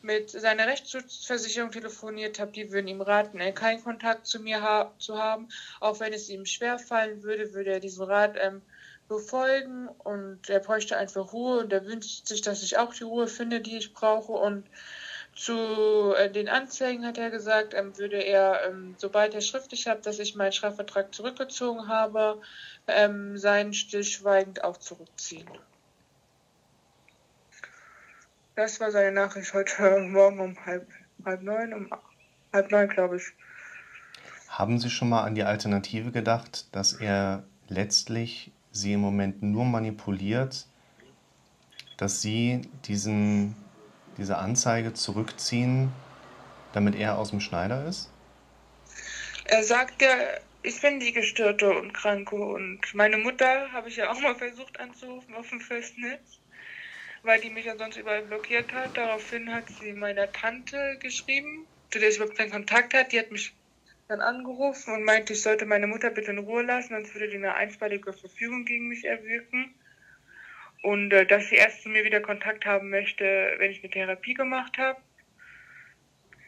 mit 0.00 0.30
seiner 0.30 0.66
Rechtsschutzversicherung 0.66 1.70
telefoniert 1.70 2.40
habe, 2.40 2.50
die 2.50 2.72
würden 2.72 2.88
ihm 2.88 3.02
raten, 3.02 3.38
äh, 3.40 3.52
keinen 3.52 3.84
Kontakt 3.84 4.26
zu 4.26 4.40
mir 4.40 4.62
ha 4.62 4.94
zu 4.98 5.18
haben. 5.18 5.48
Auch 5.80 6.00
wenn 6.00 6.14
es 6.14 6.30
ihm 6.30 6.46
schwer 6.46 6.78
fallen 6.78 7.22
würde, 7.22 7.52
würde 7.52 7.72
er 7.72 7.80
diesen 7.80 8.04
Rat 8.04 8.36
ähm, 8.40 8.62
befolgen 9.06 9.88
und 9.88 10.48
er 10.48 10.60
bräuchte 10.60 10.96
einfach 10.96 11.32
Ruhe 11.32 11.60
und 11.60 11.72
er 11.72 11.84
wünscht 11.84 12.26
sich, 12.26 12.40
dass 12.40 12.62
ich 12.62 12.78
auch 12.78 12.94
die 12.94 13.04
Ruhe 13.04 13.26
finde, 13.26 13.60
die 13.60 13.76
ich 13.76 13.92
brauche 13.92 14.32
und 14.32 14.64
zu 15.34 16.14
äh, 16.16 16.30
den 16.30 16.48
Anzeigen 16.48 17.06
hat 17.06 17.18
er 17.18 17.30
gesagt, 17.30 17.74
ähm, 17.74 17.96
würde 17.96 18.18
er, 18.18 18.66
ähm, 18.66 18.94
sobald 18.98 19.34
er 19.34 19.40
schriftlich 19.40 19.86
hat, 19.86 20.06
dass 20.06 20.18
ich 20.18 20.36
meinen 20.36 20.52
Strafvertrag 20.52 21.14
zurückgezogen 21.14 21.88
habe, 21.88 22.40
ähm, 22.86 23.38
seinen 23.38 23.72
stillschweigend 23.72 24.64
auch 24.64 24.76
zurückziehen. 24.76 25.48
Das 28.56 28.80
war 28.80 28.90
seine 28.90 29.12
Nachricht 29.12 29.54
heute 29.54 30.00
Morgen 30.00 30.40
um 30.40 30.66
halb, 30.66 30.86
halb 31.24 31.42
neun, 31.42 31.72
um 31.72 31.90
halb 32.52 32.70
neun, 32.70 32.88
glaube 32.88 33.16
ich. 33.16 33.22
Haben 34.48 34.78
Sie 34.78 34.90
schon 34.90 35.08
mal 35.08 35.22
an 35.22 35.34
die 35.34 35.44
Alternative 35.44 36.10
gedacht, 36.10 36.66
dass 36.72 36.92
er 36.92 37.44
letztlich 37.68 38.52
Sie 38.72 38.92
im 38.92 39.00
Moment 39.00 39.42
nur 39.42 39.64
manipuliert, 39.64 40.66
dass 41.96 42.20
Sie 42.20 42.62
diesen 42.84 43.56
diese 44.20 44.36
Anzeige 44.36 44.92
zurückziehen, 44.92 45.90
damit 46.74 46.94
er 46.94 47.18
aus 47.18 47.30
dem 47.30 47.40
Schneider 47.40 47.86
ist? 47.86 48.10
Er 49.46 49.64
sagt 49.64 50.02
ja, 50.02 50.14
ich 50.62 50.80
bin 50.80 51.00
die 51.00 51.12
Gestörte 51.12 51.70
und 51.70 51.94
Kranke 51.94 52.36
und 52.36 52.80
meine 52.94 53.16
Mutter 53.16 53.72
habe 53.72 53.88
ich 53.88 53.96
ja 53.96 54.12
auch 54.12 54.20
mal 54.20 54.36
versucht 54.36 54.78
anzurufen 54.78 55.34
auf 55.34 55.48
dem 55.48 55.60
Festnetz, 55.60 56.38
weil 57.22 57.40
die 57.40 57.48
mich 57.48 57.64
ja 57.64 57.76
sonst 57.78 57.96
überall 57.96 58.22
blockiert 58.22 58.72
hat. 58.74 58.94
Daraufhin 58.96 59.52
hat 59.52 59.64
sie 59.80 59.92
meiner 59.94 60.30
Tante 60.30 60.98
geschrieben, 61.00 61.66
zu 61.90 61.98
der 61.98 62.10
ich 62.10 62.16
überhaupt 62.16 62.36
keinen 62.36 62.52
Kontakt 62.52 62.92
hat. 62.92 63.12
Die 63.12 63.18
hat 63.18 63.32
mich 63.32 63.54
dann 64.08 64.20
angerufen 64.20 64.92
und 64.92 65.04
meinte, 65.04 65.32
ich 65.32 65.42
sollte 65.42 65.64
meine 65.64 65.86
Mutter 65.86 66.10
bitte 66.10 66.30
in 66.30 66.38
Ruhe 66.38 66.62
lassen, 66.62 66.90
sonst 66.94 67.14
würde 67.14 67.28
die 67.28 67.36
eine 67.36 67.54
einstweilige 67.54 68.12
Verfügung 68.12 68.66
gegen 68.66 68.88
mich 68.88 69.04
erwirken 69.04 69.74
und 70.82 71.12
äh, 71.12 71.26
dass 71.26 71.48
sie 71.48 71.56
erst 71.56 71.82
zu 71.82 71.88
mir 71.88 72.04
wieder 72.04 72.20
Kontakt 72.20 72.64
haben 72.64 72.90
möchte, 72.90 73.54
wenn 73.58 73.70
ich 73.70 73.82
eine 73.82 73.90
Therapie 73.90 74.34
gemacht 74.34 74.78
habe. 74.78 75.00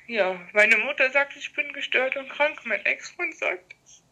Ja, 0.06 0.40
meine 0.52 0.76
Mutter 0.78 1.10
sagt, 1.10 1.36
ich 1.36 1.52
bin 1.54 1.72
gestört 1.72 2.16
und 2.16 2.28
krank. 2.28 2.60
Mein 2.64 2.84
Ex-Freund 2.84 3.34
sagt 3.36 3.74
es. 3.84 4.02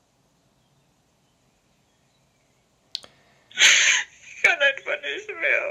Ich 3.52 4.42
kann 4.42 4.58
einfach 4.58 5.00
nicht 5.02 5.28
mehr. 5.28 5.62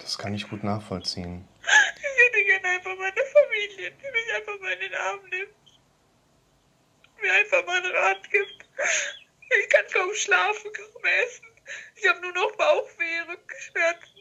Das 0.00 0.18
kann 0.18 0.34
ich 0.34 0.48
gut 0.48 0.64
nachvollziehen. 0.64 1.46
Ich 1.62 2.24
hätte 2.24 2.44
gerne 2.44 2.68
einfach 2.68 2.96
meine 2.96 3.12
Familie, 3.12 3.90
die 3.90 4.10
mich 4.10 4.34
einfach 4.34 4.58
mal 4.60 4.72
in 4.72 4.80
den 4.80 4.94
Arm 4.94 5.20
nimmt. 5.30 5.54
Mir 7.20 7.32
einfach 7.32 7.64
mal 7.66 7.82
einen 7.82 7.92
Rat 7.92 8.30
gibt. 8.30 8.68
Ich 9.48 9.68
kann 9.68 9.84
kaum 9.92 10.14
schlafen, 10.14 10.70
kaum 10.72 11.04
essen. 11.24 11.46
Ich 11.96 12.08
habe 12.08 12.20
nur 12.20 12.32
noch 12.32 12.56
Bauchweh, 12.56 13.20
Rückenschmerzen. 13.28 14.20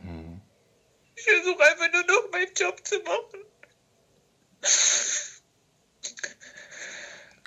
Hm. 0.00 0.40
Ich 1.16 1.24
versuche 1.24 1.62
einfach 1.62 1.92
nur 1.92 2.04
noch 2.04 2.30
meinen 2.32 2.54
Job 2.54 2.80
zu 2.86 2.98
machen. 3.00 3.40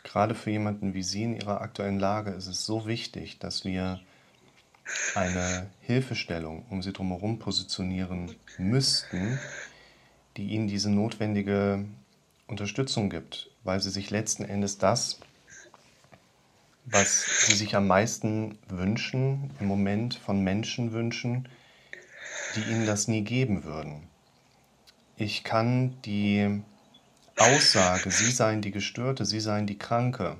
Gerade 0.04 0.36
für 0.36 0.52
jemanden 0.52 0.94
wie 0.94 1.04
Sie 1.04 1.24
in 1.24 1.36
Ihrer 1.36 1.62
aktuellen 1.62 2.00
Lage 2.00 2.32
ist 2.32 2.48
es 2.48 2.66
so 2.66 2.86
wichtig, 2.86 3.40
dass 3.40 3.64
wir 3.64 4.02
eine 5.16 5.70
Hilfestellung 5.82 6.66
um 6.70 6.82
Sie 6.82 6.92
drumherum 6.92 7.40
positionieren 7.40 8.36
müssten, 8.58 9.40
die 10.36 10.48
Ihnen 10.48 10.68
diese 10.68 10.90
notwendige 10.90 11.86
Unterstützung 12.48 13.10
gibt, 13.10 13.50
weil 13.64 13.80
Sie 13.80 13.90
sich 13.90 14.10
letzten 14.10 14.44
Endes 14.44 14.78
das, 14.78 15.20
was 16.86 17.46
Sie 17.46 17.56
sich 17.56 17.76
am 17.76 17.88
meisten 17.88 18.58
wünschen, 18.68 19.52
im 19.60 19.68
Moment 19.68 20.16
von 20.16 20.44
Menschen 20.44 20.94
wünschen, 20.94 21.48
die 22.56 22.72
Ihnen 22.72 22.86
das 22.86 23.08
nie 23.08 23.24
geben 23.24 23.64
würden. 23.64 24.08
Ich 25.16 25.44
kann 25.44 26.02
die 26.04 26.64
Aussage, 27.38 28.12
Sie 28.12 28.32
seien 28.32 28.62
die 28.62 28.72
Gestörte, 28.72 29.26
Sie 29.26 29.40
seien 29.40 29.68
die 29.68 29.78
Kranke, 29.78 30.38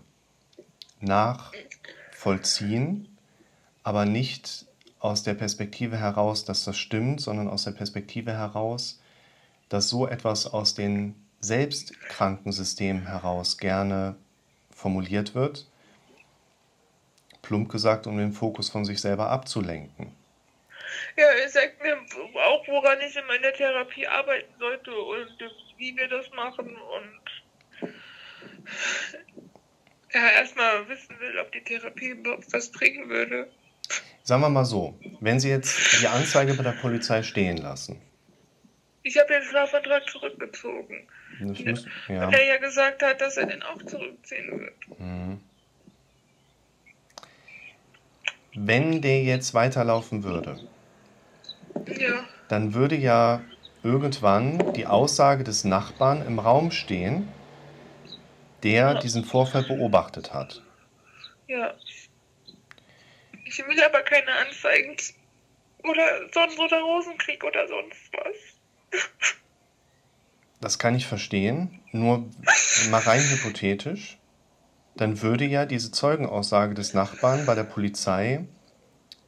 nachvollziehen, 1.00 3.08
aber 3.84 4.06
nicht 4.06 4.66
aus 5.00 5.24
der 5.24 5.34
Perspektive 5.34 5.98
heraus, 5.98 6.46
dass 6.46 6.64
das 6.64 6.78
stimmt, 6.78 7.22
sondern 7.22 7.48
aus 7.48 7.64
der 7.64 7.72
Perspektive 7.72 8.34
heraus, 8.34 9.00
dass 9.70 9.90
so 9.90 10.08
etwas 10.08 10.46
aus 10.46 10.76
den 10.76 11.16
Selbstkrankensystemen 11.40 13.08
heraus 13.08 13.58
gerne 13.58 14.16
formuliert 14.70 15.34
wird, 15.34 15.71
plump 17.52 17.70
gesagt, 17.70 18.08
um 18.08 18.18
den 18.18 18.32
Fokus 18.32 18.70
von 18.70 18.86
sich 18.86 19.02
selber 19.02 19.30
abzulenken. 19.30 20.16
Ja, 21.18 21.26
er 21.26 21.50
sagt 21.50 21.84
mir 21.84 21.98
auch, 21.98 22.66
woran 22.68 22.98
ich 23.06 23.14
in 23.14 23.26
meiner 23.28 23.52
Therapie 23.52 24.08
arbeiten 24.08 24.54
sollte 24.58 24.92
und 24.96 25.36
wie 25.78 25.94
wir 25.98 26.08
das 26.08 26.32
machen 26.34 26.70
und 26.70 27.92
er 30.10 30.34
erstmal 30.34 30.88
wissen 30.88 31.20
will, 31.20 31.40
ob 31.40 31.52
die 31.52 31.62
Therapie 31.62 32.12
überhaupt 32.12 32.54
was 32.54 32.72
bringen 32.72 33.10
würde. 33.10 33.52
Sagen 34.24 34.42
wir 34.44 34.50
mal 34.50 34.64
so, 34.64 34.98
wenn 35.20 35.42
Sie 35.42 35.50
jetzt 35.50 36.02
die 36.02 36.08
Anzeige 36.08 36.54
bei 36.54 36.64
der 36.64 36.72
Polizei 36.82 37.22
stehen 37.22 37.58
lassen. 37.58 38.02
Ich 39.04 39.18
habe 39.20 39.28
den 39.28 39.44
Strafantrag 39.44 40.08
zurückgezogen. 40.10 41.06
Das 41.42 41.60
muss, 41.60 41.86
ja. 42.08 42.28
Weil 42.28 42.34
er 42.34 42.46
ja 42.46 42.58
gesagt 42.60 43.04
hat, 43.04 43.20
dass 43.20 43.36
er 43.36 43.48
den 43.48 43.62
auch 43.64 43.84
zurückziehen 43.84 44.58
wird. 44.58 45.00
Mhm. 45.00 45.42
Wenn 48.54 49.02
der 49.02 49.24
jetzt 49.24 49.54
weiterlaufen 49.54 50.24
würde, 50.24 50.60
Ja. 51.98 52.24
dann 52.50 52.74
würde 52.74 52.96
ja 52.96 53.42
irgendwann 53.84 54.74
die 54.74 54.86
Aussage 54.86 55.44
des 55.44 55.64
Nachbarn 55.64 56.26
im 56.26 56.38
Raum 56.40 56.72
stehen, 56.72 57.28
der 58.64 58.96
diesen 59.00 59.24
Vorfall 59.24 59.64
beobachtet 59.64 60.34
hat. 60.34 60.62
Ja. 61.48 61.74
Ich 63.46 63.58
will 63.58 63.82
aber 63.84 64.02
keine 64.02 64.32
Anzeigen 64.48 64.96
oder 65.84 66.04
sonst 66.34 66.60
oder 66.60 66.80
Rosenkrieg 66.82 67.44
oder 67.44 67.68
sonst 67.68 68.12
was. 68.14 69.02
Das 70.64 70.78
kann 70.78 70.94
ich 70.94 71.08
verstehen, 71.08 71.80
nur 71.92 72.30
mal 72.92 73.02
rein 73.02 73.20
hypothetisch, 73.20 74.20
dann 74.96 75.22
würde 75.22 75.46
ja 75.46 75.66
diese 75.66 75.92
Zeugenaussage 75.92 76.74
des 76.74 76.94
Nachbarn 76.94 77.46
bei 77.46 77.56
der 77.56 77.64
Polizei 77.64 78.46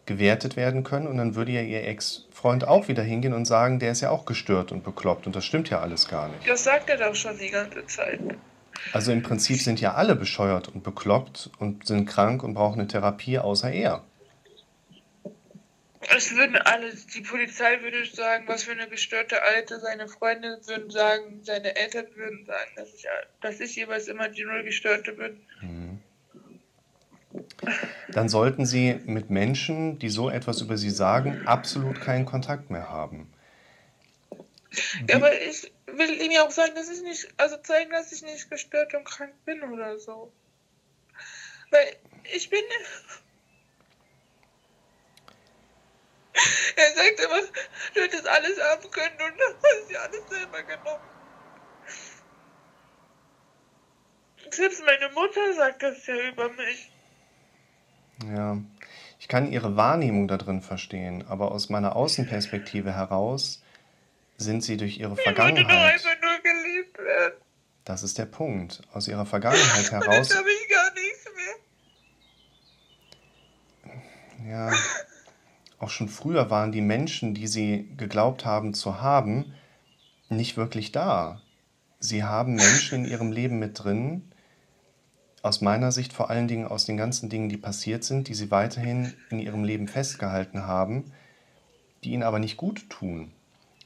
gewertet 0.06 0.58
werden 0.58 0.84
können 0.84 1.08
und 1.08 1.18
dann 1.18 1.36
würde 1.36 1.54
ja 1.54 1.62
ihr 1.62 1.88
Ex-Freund 1.88 2.68
auch 2.68 2.88
wieder 2.88 3.04
hingehen 3.04 3.34
und 3.34 3.46
sagen, 3.46 3.80
der 3.80 3.92
ist 3.94 4.02
ja 4.02 4.10
auch 4.10 4.26
gestört 4.26 4.72
und 4.72 4.84
bekloppt 4.84 5.28
und 5.28 5.36
das 5.36 5.46
stimmt 5.46 5.70
ja 5.70 5.80
alles 5.80 6.08
gar 6.08 6.28
nicht. 6.28 6.48
Das 6.48 6.64
sagt 6.64 6.90
er 6.90 6.98
doch 6.98 7.16
schon 7.16 7.38
die 7.38 7.50
ganze 7.50 7.86
Zeit. 7.88 8.20
Also 8.92 9.12
im 9.12 9.24
Prinzip 9.24 9.62
sind 9.62 9.80
ja 9.80 9.94
alle 9.94 10.16
bescheuert 10.16 10.68
und 10.68 10.84
bekloppt 10.84 11.52
und 11.60 11.88
sind 11.88 12.06
krank 12.06 12.44
und 12.44 12.54
brauchen 12.54 12.80
eine 12.80 12.88
Therapie, 12.88 13.40
außer 13.40 13.72
er. 13.72 14.04
Es 16.10 16.36
würden 16.36 16.58
alle, 16.58 16.94
die 16.94 17.22
Polizei 17.22 17.82
würde 17.82 18.06
sagen, 18.06 18.46
was 18.48 18.64
für 18.64 18.72
eine 18.72 18.88
gestörte 18.88 19.42
Alte, 19.44 19.80
seine 19.80 20.08
Freunde 20.08 20.60
würden 20.66 20.90
sagen, 20.90 21.42
seine 21.44 21.76
Eltern 21.76 22.08
würden 22.16 22.46
sagen, 22.46 22.72
dass 22.76 22.94
ich, 22.94 23.06
dass 23.42 23.60
ich 23.60 23.76
jeweils 23.76 24.08
immer 24.08 24.30
die 24.30 24.44
Nullgestörte 24.44 25.14
bin. 25.14 26.02
Dann 28.10 28.30
sollten 28.30 28.66
Sie 28.66 29.00
mit 29.06 29.30
Menschen, 29.30 29.98
die 30.00 30.10
so 30.10 30.30
etwas 30.30 30.62
über 30.62 30.78
Sie 30.78 30.90
sagen, 30.90 31.48
absolut 31.48 32.02
keinen 32.02 32.26
Kontakt 32.26 32.70
mehr 32.70 32.90
haben. 32.90 33.32
Ja, 35.08 35.16
aber 35.18 35.40
ich 35.42 35.72
will 35.88 36.22
ihm 36.22 36.32
ja 36.32 36.46
auch 36.46 36.52
sagen, 36.52 36.74
dass 36.76 36.90
ich 36.90 37.02
nicht, 37.02 37.28
also 37.38 37.58
zeigen, 37.58 37.92
dass 37.92 38.12
ich 38.12 38.24
nicht 38.24 38.50
gestört 38.50 38.94
und 38.94 39.06
krank 39.06 39.34
bin 39.46 39.62
oder 39.64 40.00
so. 40.00 40.32
Weil 41.72 41.96
ich 42.34 42.50
bin. 42.50 42.62
Er 46.76 46.94
sagt 46.96 47.20
immer, 47.20 47.42
du 47.94 48.02
hättest 48.02 48.28
alles 48.28 48.60
haben 48.60 48.90
können 48.92 49.14
und 49.14 49.40
dann 49.40 49.54
hast 49.56 49.92
du 49.92 50.00
alles 50.00 50.30
selber 50.30 50.64
genommen. 50.64 51.04
Selbst 54.52 54.84
meine 54.86 55.10
Mutter 55.14 55.54
sagt 55.56 55.84
das 55.84 56.06
ja 56.08 56.16
über 56.30 56.50
mich. 56.50 56.92
Ja, 58.34 58.58
ich 59.20 59.28
kann 59.28 59.52
Ihre 59.52 59.76
Wahrnehmung 59.76 60.28
da 60.28 60.38
drin 60.38 60.62
verstehen, 60.62 61.26
aber 61.28 61.52
aus 61.52 61.70
meiner 61.70 61.96
Außenperspektive 61.96 62.94
heraus 62.94 63.62
sind 64.38 64.64
Sie 64.64 64.78
durch 64.78 64.98
Ihre 64.98 65.14
Ich 65.14 65.18
wollte 65.18 65.34
doch 65.34 65.36
Vergangenheit. 65.46 65.94
einfach 65.94 66.16
nur 66.22 66.40
geliebt 66.40 66.98
werden. 66.98 67.34
Das 67.86 68.02
ist 68.04 68.18
der 68.18 68.26
Punkt. 68.26 68.82
Aus 68.94 69.08
Ihrer 69.08 69.26
Vergangenheit 69.26 69.86
Und 69.92 70.02
heraus. 70.02 70.30
jetzt 70.30 70.38
habe 70.38 70.50
ich 70.52 70.70
gar 70.70 70.92
nichts 70.94 71.26
mehr. 74.44 74.52
Ja, 74.52 74.72
auch 75.84 75.90
schon 75.90 76.08
früher 76.08 76.50
waren 76.50 76.72
die 76.72 76.82
Menschen, 76.82 77.34
die 77.34 77.48
Sie 77.48 77.90
geglaubt 77.98 78.46
haben 78.46 78.74
zu 78.74 79.02
haben, 79.02 79.54
nicht 80.30 80.58
wirklich 80.58 80.92
da. 80.92 81.42
Sie 82.00 82.24
haben 82.24 82.56
Menschen 82.56 83.04
in 83.04 83.12
Ihrem 83.12 83.32
Leben 83.32 83.60
mit 83.60 83.84
drin, 83.84 84.24
aus 85.42 85.60
meiner 85.60 85.92
Sicht 85.92 86.14
vor 86.14 86.30
allen 86.30 86.48
Dingen 86.48 86.66
aus 86.66 86.86
den 86.86 86.96
ganzen 86.96 87.30
Dingen, 87.30 87.50
die 87.50 87.58
passiert 87.58 88.06
sind, 88.06 88.30
die 88.30 88.34
Sie 88.34 88.50
weiterhin 88.50 89.14
in 89.30 89.40
Ihrem 89.40 89.66
Leben 89.66 89.90
festgehalten 89.90 90.66
haben, 90.66 91.12
die 92.04 92.12
Ihnen 92.12 92.24
aber 92.24 92.40
nicht 92.40 92.56
gut 92.56 92.90
tun. 92.90 93.34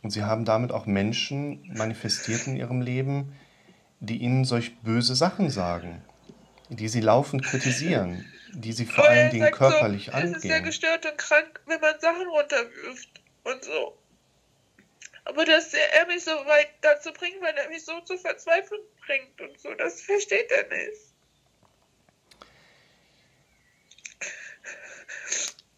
Und 0.03 0.11
Sie 0.11 0.23
haben 0.23 0.45
damit 0.45 0.71
auch 0.71 0.85
Menschen 0.85 1.63
manifestiert 1.75 2.45
in 2.45 2.55
Ihrem 2.55 2.81
Leben, 2.81 3.33
die 3.99 4.17
Ihnen 4.17 4.45
solch 4.45 4.77
böse 4.81 5.15
Sachen 5.15 5.49
sagen, 5.49 6.03
die 6.69 6.87
Sie 6.87 7.01
laufend 7.01 7.41
kritisieren, 7.41 8.23
die 8.57 8.73
Sie 8.73 8.85
vor 8.85 9.07
allen 9.07 9.29
Dingen 9.29 9.51
körperlich 9.51 10.05
so, 10.07 10.17
Es 10.17 10.31
ist 10.31 10.43
ja 10.43 10.55
angehen. 10.55 10.65
gestört 10.65 11.05
und 11.05 11.17
krank, 11.17 11.59
wenn 11.67 11.79
man 11.79 11.99
Sachen 11.99 12.27
runterwirft 12.27 13.21
und 13.43 13.63
so. 13.63 13.97
Aber 15.25 15.45
dass 15.45 15.73
er 15.73 16.07
mich 16.07 16.23
so 16.23 16.31
weit 16.31 16.69
dazu 16.81 17.11
bringt, 17.13 17.39
weil 17.41 17.55
er 17.55 17.69
mich 17.69 17.85
so 17.85 17.99
zur 18.01 18.17
Verzweiflung 18.17 18.79
bringt 19.05 19.41
und 19.41 19.59
so, 19.59 19.73
das 19.75 20.01
versteht 20.01 20.51
er 20.51 20.63
nicht. 20.69 21.01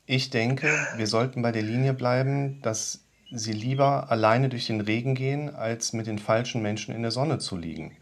Ich 0.06 0.30
denke, 0.30 0.88
wir 0.96 1.08
sollten 1.08 1.42
bei 1.42 1.52
der 1.52 1.62
Linie 1.62 1.94
bleiben, 1.94 2.62
dass 2.62 3.04
Sie 3.32 3.54
lieber 3.54 4.10
alleine 4.10 4.50
durch 4.50 4.66
den 4.68 4.82
Regen 4.82 5.14
gehen, 5.14 5.54
als 5.54 5.94
mit 5.94 6.08
den 6.08 6.18
falschen 6.18 6.64
Menschen 6.64 6.96
in 6.96 7.04
der 7.04 7.12
Sonne 7.12 7.38
zu 7.38 7.58
liegen. 7.58 7.96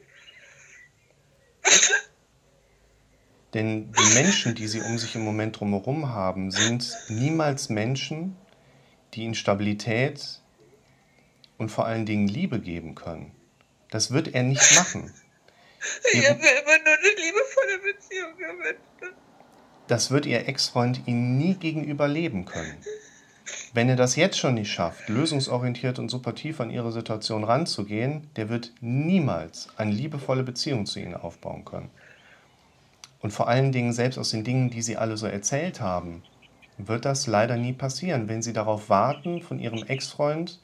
Denn 3.54 3.92
die 3.94 4.14
Menschen, 4.14 4.56
die 4.56 4.68
Sie 4.68 4.82
um 4.82 4.98
sich 4.98 5.16
im 5.16 5.24
Moment 5.24 5.60
drumherum 5.60 6.10
haben, 6.10 6.52
sind 6.52 6.96
niemals 7.08 7.70
Menschen, 7.70 8.36
die 9.14 9.24
Ihnen 9.24 9.36
Stabilität 9.36 10.42
und 11.58 11.70
vor 11.70 11.86
allen 11.86 12.06
Dingen 12.06 12.28
Liebe 12.28 12.60
geben 12.60 12.96
können. 12.96 13.32
Das 13.90 14.12
wird 14.12 14.34
er 14.34 14.44
nicht 14.44 14.76
machen. 14.76 15.14
Ich 16.12 16.30
habe 16.30 16.40
mir 16.40 16.50
immer 16.50 16.84
nur 16.84 16.98
eine 16.98 17.16
liebevolle 17.16 17.94
Beziehung 17.94 18.38
gewünscht. 18.38 19.16
Das 19.88 20.12
wird 20.12 20.26
Ihr 20.26 20.48
Ex-Freund 20.48 21.08
Ihnen 21.08 21.38
nie 21.38 21.56
gegenüber 21.56 22.08
leben 22.08 22.44
können. 22.46 22.78
Wenn 23.74 23.88
er 23.88 23.96
das 23.96 24.18
jetzt 24.18 24.38
schon 24.38 24.56
nicht 24.56 24.72
schafft, 24.72 25.08
lösungsorientiert 25.08 26.00
und 26.00 26.10
supportiv 26.10 26.60
an 26.60 26.70
Ihre 26.70 26.92
Situation 26.92 27.46
ranzugehen, 27.46 28.30
der 28.36 28.50
wird 28.50 28.74
niemals 28.82 29.70
eine 29.78 29.92
liebevolle 29.92 30.44
Beziehung 30.44 30.86
zu 30.86 31.00
Ihnen 31.00 31.16
aufbauen 31.16 31.64
können. 31.64 31.90
Und 33.20 33.32
vor 33.32 33.48
allen 33.48 33.72
Dingen, 33.72 33.94
selbst 33.94 34.18
aus 34.18 34.32
den 34.32 34.44
Dingen, 34.44 34.70
die 34.70 34.82
Sie 34.82 34.98
alle 34.98 35.18
so 35.18 35.28
erzählt 35.28 35.82
haben, 35.82 36.24
wird 36.78 37.06
das 37.06 37.28
leider 37.28 37.58
nie 37.58 37.74
passieren, 37.74 38.30
wenn 38.30 38.42
Sie 38.42 38.54
darauf 38.54 38.90
warten, 38.90 39.42
von 39.42 39.60
Ihrem 39.60 39.84
Ex-Freund 39.84 40.62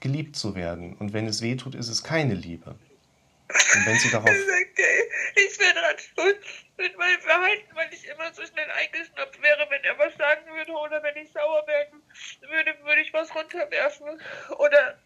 geliebt 0.00 0.36
zu 0.36 0.54
werden. 0.54 0.96
Und 0.96 1.12
wenn 1.12 1.26
es 1.26 1.42
weh 1.42 1.56
tut, 1.56 1.74
ist 1.74 1.88
es 1.88 2.02
keine 2.02 2.34
Liebe. 2.34 2.70
Und 3.74 3.86
wenn 3.86 3.98
Sie 3.98 4.10
darauf. 4.12 4.28
Ey, 4.28 4.66
ich 5.36 5.58
wäre 5.58 5.74
dran 5.74 5.96
schuld 5.98 6.40
mit 6.76 6.96
meinem 6.98 7.20
Verhalten, 7.20 7.74
weil 7.74 7.88
ich 7.92 8.06
immer 8.08 8.32
so 8.32 8.42
schnell 8.44 8.70
eingeschnappt 8.70 9.40
wäre, 9.42 9.66
wenn 9.70 9.84
er 9.84 9.98
was 9.98 10.16
sagen 10.16 10.46
würde 10.54 10.72
oder 10.72 11.02
wenn 11.02 11.16
ich 11.16 11.30
sauer 11.32 11.66
werden 11.66 12.02
würde, 12.40 12.74
würde 12.84 13.00
ich 13.00 13.12
was 13.12 13.34
runterwerfen. 13.34 14.20
Oder 14.58 14.98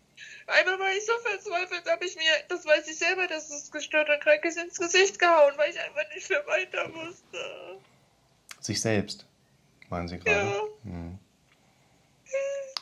einmal 0.47 0.79
war 0.79 0.93
ich 0.97 1.05
so 1.07 1.13
verzweifelt, 1.23 1.91
habe 1.91 2.05
ich 2.05 2.17
mir, 2.17 2.33
das 2.49 2.65
weiß 2.65 2.89
ich 2.89 2.99
selber, 2.99 3.27
dass 3.27 3.51
es 3.51 3.71
gestört 3.71 4.09
und 4.09 4.21
krank 4.21 4.45
ist, 4.45 4.59
ins 4.59 4.79
Gesicht 4.79 5.19
gehauen, 5.19 5.55
weil 5.57 5.71
ich 5.71 5.81
einfach 5.81 6.15
nicht 6.15 6.29
mehr 6.29 6.47
weiter 6.47 6.95
wusste. 6.95 7.79
Sich 8.61 8.81
selbst, 8.81 9.27
meinen 9.89 10.09
Sie 10.09 10.19
gerade? 10.19 10.49
Ja. 10.49 10.63
Hm. 10.85 11.19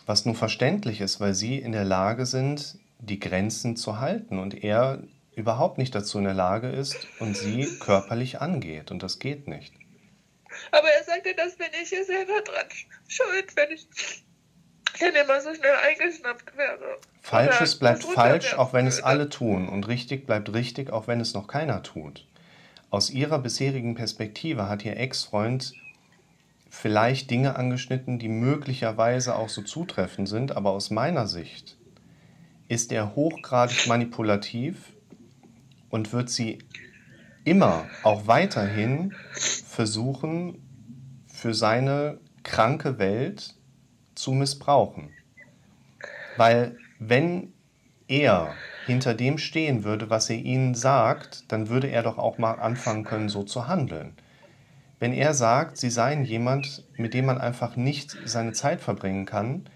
Was 0.07 0.25
nun 0.25 0.35
verständlich 0.35 1.01
ist, 1.01 1.21
weil 1.21 1.35
Sie 1.35 1.59
in 1.59 1.73
der 1.73 1.85
Lage 1.85 2.25
sind, 2.25 2.79
die 2.99 3.21
Grenzen 3.21 3.77
zu 3.77 4.01
halten 4.01 4.39
und 4.39 4.65
er 4.65 5.03
überhaupt 5.35 5.79
nicht 5.79 5.95
dazu 5.95 6.19
in 6.19 6.25
der 6.25 6.35
Lage 6.35 6.69
ist 6.69 7.07
und 7.21 7.37
Sie 7.37 7.79
körperlich 7.79 8.41
angeht. 8.41 8.91
Und 8.91 9.03
das 9.03 9.19
geht 9.19 9.47
nicht. 9.47 9.73
Aber 10.73 10.89
er 10.89 11.05
sagte, 11.05 11.35
das 11.35 11.57
bin 11.57 11.69
ich 11.81 11.91
hier 11.91 12.05
selber 12.05 12.41
dran 12.41 12.67
schuld, 13.07 13.55
wenn 13.57 13.71
ich 13.71 13.87
wenn 15.01 15.15
immer 15.15 15.41
so 15.41 15.55
schnell 15.55 15.75
eingeschnappt 15.87 16.57
wäre. 16.57 16.99
Falsches 17.21 17.75
Oder 17.75 17.81
bleibt 17.81 18.05
falsch, 18.05 18.55
auch 18.55 18.73
wenn 18.73 18.87
es 18.87 19.03
alle 19.03 19.29
tun. 19.29 19.69
Und 19.69 19.89
richtig 19.89 20.27
bleibt 20.27 20.53
richtig, 20.53 20.91
auch 20.91 21.07
wenn 21.07 21.21
es 21.21 21.35
noch 21.35 21.47
keiner 21.47 21.83
tut. 21.83 22.27
Aus 22.91 23.11
Ihrer 23.11 23.39
bisherigen 23.39 23.95
Perspektive 23.95 24.69
hat 24.69 24.85
Ihr 24.85 24.97
Ex-Freund 24.97 25.75
vielleicht 26.71 27.31
Dinge 27.31 27.57
angeschnitten, 27.57 28.19
die 28.19 28.29
möglicherweise 28.29 29.37
auch 29.37 29.49
so 29.49 29.63
zutreffend 29.63 30.29
sind, 30.29 30.57
aber 30.57 30.71
aus 30.71 30.91
meiner 30.91 31.27
Sicht 31.27 31.77
ist 32.69 32.93
er 32.93 33.15
hochgradig 33.15 33.87
manipulativ 33.87 34.93
und 35.89 36.13
wird 36.13 36.29
sie 36.29 36.59
immer 37.45 37.87
auch 38.03 38.27
weiterhin 38.27 39.15
versuchen, 39.33 40.63
für 41.27 41.55
seine 41.55 42.19
kranke 42.43 42.99
Welt 42.99 43.55
zu 44.19 44.33
missbrauchen. 44.33 45.11
Weil 46.37 46.77
wenn 46.99 47.53
er 48.09 48.55
hinter 48.87 49.15
dem 49.15 49.39
stehen 49.39 49.85
würde, 49.85 50.11
was 50.11 50.31
er 50.31 50.37
ihnen 50.37 50.75
sagt, 50.75 51.51
dann 51.53 51.69
würde 51.69 51.89
er 51.89 52.03
doch 52.03 52.19
auch 52.19 52.39
mal 52.39 52.55
anfangen 52.55 53.05
können, 53.05 53.29
so 53.29 53.43
zu 53.43 53.69
handeln. 53.69 54.15
Wenn 54.99 55.13
er 55.13 55.35
sagt, 55.35 55.77
sie 55.77 55.91
seien 55.91 56.25
jemand, 56.25 56.85
mit 56.97 57.15
dem 57.15 57.27
man 57.27 57.39
einfach 57.39 57.77
nicht 57.77 58.17
seine 58.25 58.53
Zeit 58.53 58.81
verbringen 58.81 59.27
kann, 59.27 59.69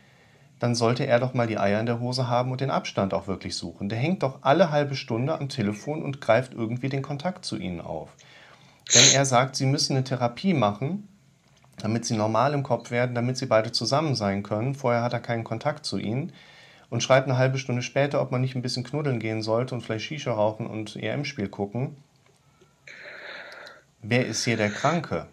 dann 0.58 0.74
sollte 0.74 1.06
er 1.06 1.20
doch 1.20 1.34
mal 1.34 1.46
die 1.46 1.58
Eier 1.58 1.80
in 1.80 1.86
der 1.86 2.00
Hose 2.00 2.28
haben 2.28 2.52
und 2.52 2.60
den 2.60 2.70
Abstand 2.70 3.14
auch 3.14 3.26
wirklich 3.26 3.56
suchen. 3.56 3.88
Der 3.88 3.98
hängt 3.98 4.22
doch 4.22 4.38
alle 4.42 4.70
halbe 4.70 4.94
Stunde 4.94 5.34
am 5.38 5.48
Telefon 5.48 6.02
und 6.02 6.20
greift 6.20 6.54
irgendwie 6.54 6.88
den 6.88 7.02
Kontakt 7.02 7.44
zu 7.44 7.56
ihnen 7.56 7.80
auf. 7.80 8.10
Wenn 8.92 9.14
er 9.14 9.24
sagt, 9.24 9.56
sie 9.56 9.66
müssen 9.66 9.96
eine 9.96 10.04
Therapie 10.04 10.54
machen, 10.54 11.08
damit 11.82 12.04
sie 12.04 12.16
normal 12.16 12.54
im 12.54 12.62
Kopf 12.62 12.90
werden, 12.92 13.14
damit 13.14 13.36
sie 13.36 13.46
beide 13.46 13.72
zusammen 13.72 14.14
sein 14.14 14.44
können, 14.44 14.74
vorher 14.74 15.02
hat 15.02 15.12
er 15.12 15.20
keinen 15.20 15.42
Kontakt 15.42 15.84
zu 15.84 15.98
ihnen 15.98 16.32
und 16.90 17.02
schreibt 17.02 17.26
eine 17.26 17.38
halbe 17.38 17.58
Stunde 17.58 17.82
später, 17.82 18.22
ob 18.22 18.30
man 18.30 18.40
nicht 18.40 18.54
ein 18.54 18.62
bisschen 18.62 18.84
knuddeln 18.84 19.18
gehen 19.18 19.42
sollte 19.42 19.74
und 19.74 19.80
vielleicht 19.80 20.04
Shisha 20.04 20.32
rauchen 20.32 20.66
und 20.66 20.94
EM-Spiel 20.94 21.48
gucken. 21.48 21.96
Wer 24.00 24.26
ist 24.26 24.44
hier 24.44 24.56
der 24.56 24.70
Kranke? 24.70 25.26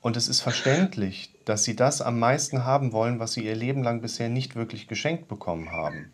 Und 0.00 0.16
es 0.16 0.26
ist 0.28 0.40
verständlich, 0.40 1.32
dass 1.44 1.64
sie 1.64 1.76
das 1.76 2.02
am 2.02 2.18
meisten 2.18 2.64
haben 2.64 2.92
wollen, 2.92 3.20
was 3.20 3.32
sie 3.32 3.44
ihr 3.44 3.54
Leben 3.54 3.82
lang 3.82 4.00
bisher 4.00 4.28
nicht 4.28 4.56
wirklich 4.56 4.88
geschenkt 4.88 5.28
bekommen 5.28 5.70
haben. 5.70 6.10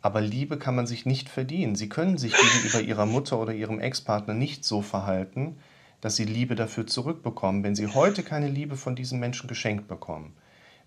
Aber 0.00 0.20
Liebe 0.20 0.56
kann 0.56 0.76
man 0.76 0.86
sich 0.86 1.04
nicht 1.04 1.28
verdienen. 1.28 1.76
Sie 1.76 1.88
können 1.88 2.16
sich 2.16 2.34
gegenüber 2.34 2.80
ihrer 2.80 3.06
Mutter 3.06 3.38
oder 3.38 3.52
ihrem 3.52 3.80
Ex-Partner 3.80 4.34
nicht 4.34 4.64
so 4.64 4.80
verhalten, 4.80 5.58
dass 6.06 6.14
sie 6.14 6.24
Liebe 6.24 6.54
dafür 6.54 6.86
zurückbekommen. 6.86 7.64
Wenn 7.64 7.74
sie 7.74 7.88
heute 7.88 8.22
keine 8.22 8.46
Liebe 8.46 8.76
von 8.76 8.94
diesem 8.94 9.18
Menschen 9.18 9.48
geschenkt 9.48 9.88
bekommen, 9.88 10.36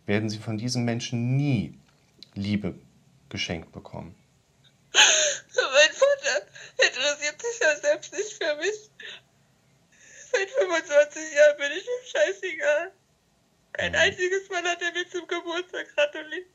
werden 0.06 0.30
sie 0.30 0.38
von 0.38 0.58
diesem 0.58 0.86
Menschen 0.86 1.36
nie 1.36 1.78
Liebe 2.36 2.76
geschenkt 3.28 3.74
bekommen. 3.74 4.16
Mein 4.94 5.92
Vater 5.92 6.48
interessiert 6.78 7.42
sich 7.42 7.60
ja 7.60 7.76
selbst 7.76 8.14
nicht 8.14 8.32
für 8.32 8.56
mich. 8.56 8.90
Seit 10.32 10.50
25 10.52 11.34
Jahren 11.36 11.58
bin 11.58 11.72
ich 11.74 11.84
ihm 11.84 12.06
scheißegal. 12.14 12.94
Ein 13.74 13.96
einziges 13.96 14.50
Mal 14.50 14.64
hat 14.64 14.82
er 14.82 14.94
mir 14.94 15.10
zum 15.10 15.28
Geburtstag 15.28 15.94
gratuliert. 15.96 16.48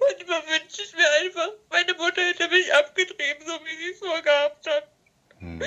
Manchmal 0.00 0.42
wünsche 0.46 0.82
ich 0.82 0.94
mir 0.94 1.10
einfach, 1.22 1.50
meine 1.70 1.94
Mutter 1.94 2.22
hätte 2.22 2.48
mich 2.48 2.72
abgetrieben, 2.74 3.46
so 3.46 3.52
wie 3.64 3.76
sie 3.76 3.90
es 3.92 3.98
vorgehabt 3.98 4.66
hat. 4.66 4.88
Hm. 5.38 5.62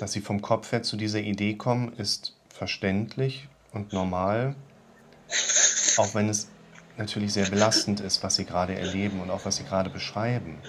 Dass 0.00 0.12
sie 0.12 0.20
vom 0.20 0.42
Kopf 0.42 0.72
her 0.72 0.82
zu 0.82 0.96
dieser 0.96 1.20
Idee 1.20 1.54
kommen, 1.54 1.96
ist 1.96 2.36
verständlich 2.48 3.48
und 3.72 3.92
normal, 3.92 4.54
auch 5.96 6.14
wenn 6.14 6.28
es 6.28 6.48
natürlich 6.96 7.32
sehr 7.32 7.48
belastend 7.48 8.00
ist, 8.00 8.22
was 8.22 8.36
sie 8.36 8.44
gerade 8.44 8.74
erleben 8.74 9.20
und 9.20 9.30
auch 9.30 9.44
was 9.44 9.56
sie 9.56 9.64
gerade 9.64 9.90
beschreiben. 9.90 10.62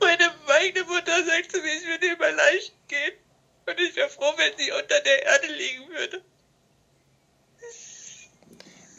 Meine 0.00 0.30
eigene 0.48 0.84
Mutter 0.84 1.24
sagt 1.24 1.52
zu 1.52 1.60
mir, 1.60 1.74
ich 1.74 1.86
würde 1.86 2.06
immer 2.06 2.30
leicht 2.32 2.74
gehen. 2.88 3.12
Und 3.66 3.80
ich 3.80 3.96
wäre 3.96 4.08
froh, 4.10 4.32
wenn 4.36 4.56
sie 4.58 4.70
unter 4.72 5.00
der 5.00 5.24
Erde 5.24 5.46
liegen 5.46 5.88
würde. 5.88 6.22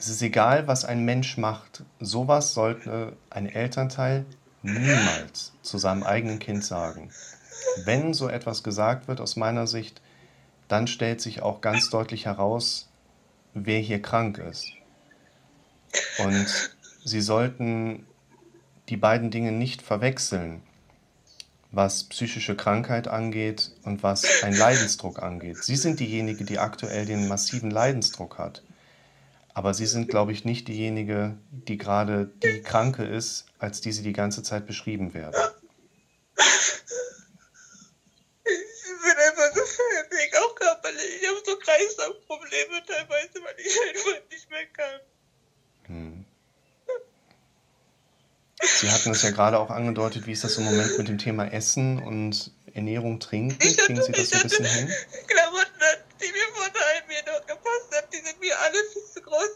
Es 0.06 0.12
ist 0.12 0.22
egal, 0.22 0.68
was 0.68 0.86
ein 0.86 1.04
Mensch 1.04 1.36
macht. 1.36 1.82
Sowas 2.00 2.54
sollte 2.54 3.18
ein 3.32 3.50
Elternteil 3.50 4.24
niemals 4.62 5.54
zu 5.63 5.80
seinem 5.80 6.04
eigenen 6.04 6.38
Kind 6.38 6.63
sagen. 6.63 7.10
Wenn 7.86 8.13
so 8.13 8.30
etwas 8.30 8.62
gesagt 8.62 9.08
wird, 9.08 9.20
aus 9.20 9.36
meiner 9.36 9.65
Sicht, 9.65 10.04
dann 10.68 10.86
stellt 10.86 11.22
sich 11.22 11.41
auch 11.41 11.60
ganz 11.60 11.89
deutlich 11.89 12.28
heraus, 12.28 12.88
wer 13.56 13.80
hier 13.80 14.00
krank 14.00 14.38
ist. 14.38 14.68
Und 16.20 16.70
Sie 17.04 17.22
sollten 17.22 18.06
die 18.89 18.98
beiden 18.98 19.32
Dinge 19.32 19.54
nicht 19.54 19.82
verwechseln, 19.82 20.62
was 21.72 22.04
psychische 22.04 22.56
Krankheit 22.56 23.08
angeht 23.08 23.72
und 23.82 24.04
was 24.04 24.44
ein 24.44 24.54
Leidensdruck 24.56 25.24
angeht. 25.24 25.63
Sie 25.63 25.76
sind 25.76 26.00
diejenige, 26.00 26.46
die 26.46 26.60
aktuell 26.60 27.08
den 27.08 27.28
massiven 27.28 27.72
Leidensdruck 27.72 28.38
hat. 28.38 28.62
Aber 29.56 29.74
Sie 29.74 29.86
sind, 29.86 30.10
glaube 30.10 30.34
ich, 30.34 30.44
nicht 30.44 30.68
diejenige, 30.68 31.38
die 31.50 31.78
gerade 31.78 32.30
die 32.44 32.62
Kranke 32.62 33.06
ist, 33.06 33.46
als 33.58 33.80
die 33.80 33.94
Sie 33.94 34.04
die 34.04 34.12
ganze 34.12 34.44
Zeit 34.44 34.68
beschrieben 34.68 35.13
werden. 35.13 35.34
Ich 38.44 38.84
bin 39.02 39.18
einfach 39.18 39.56
so 39.56 39.62
fertig, 39.65 40.38
auch 40.38 40.56
körperlich. 40.56 41.22
Ich 41.22 41.28
habe 41.28 41.38
so 41.46 41.56
Kreislaufprobleme 41.58 42.84
teilweise, 42.86 43.44
weil 43.44 43.56
ich 43.58 43.80
einfach 43.82 44.30
nicht 44.30 44.50
mehr 44.50 44.65
kann. 44.74 45.00
Hm. 45.86 46.26
Sie 48.62 48.91
hatten 48.91 49.12
es 49.12 49.22
ja 49.22 49.32
gerade 49.32 49.58
auch 49.58 49.70
angedeutet, 49.70 50.28
wie 50.28 50.34
ist 50.34 50.44
das 50.44 50.58
im 50.58 50.65
Moment 50.65 50.98
mit 50.98 51.08
dem 51.08 51.18
Thema 51.18 51.46
Essen 51.46 52.04
und 52.04 52.52
Ernährung, 52.74 53.22
Trinken? 53.22 53.58
Ich 53.65 53.78
Kriegen 53.78 54.02
Sie 54.02 54.12
hatte, 54.12 54.12
das 54.12 54.20
ich 54.20 54.30
so 54.30 54.36
ein 54.36 54.44
bisschen 54.44 54.65
hatte 54.65 54.80
hin? 54.80 54.94
Klamotten, 55.28 55.72
die 56.22 56.32
mir 56.32 56.48
vor 56.54 56.65
einem 56.65 57.12
Jahr 57.12 57.39
noch 57.39 57.46
gepasst 57.46 57.96
haben, 57.96 58.08
die 58.12 58.18
sind 58.18 58.39
mir 58.39 58.60
alle 58.60 58.78
viel 58.91 59.04
zu 59.13 59.22
groß. 59.22 59.50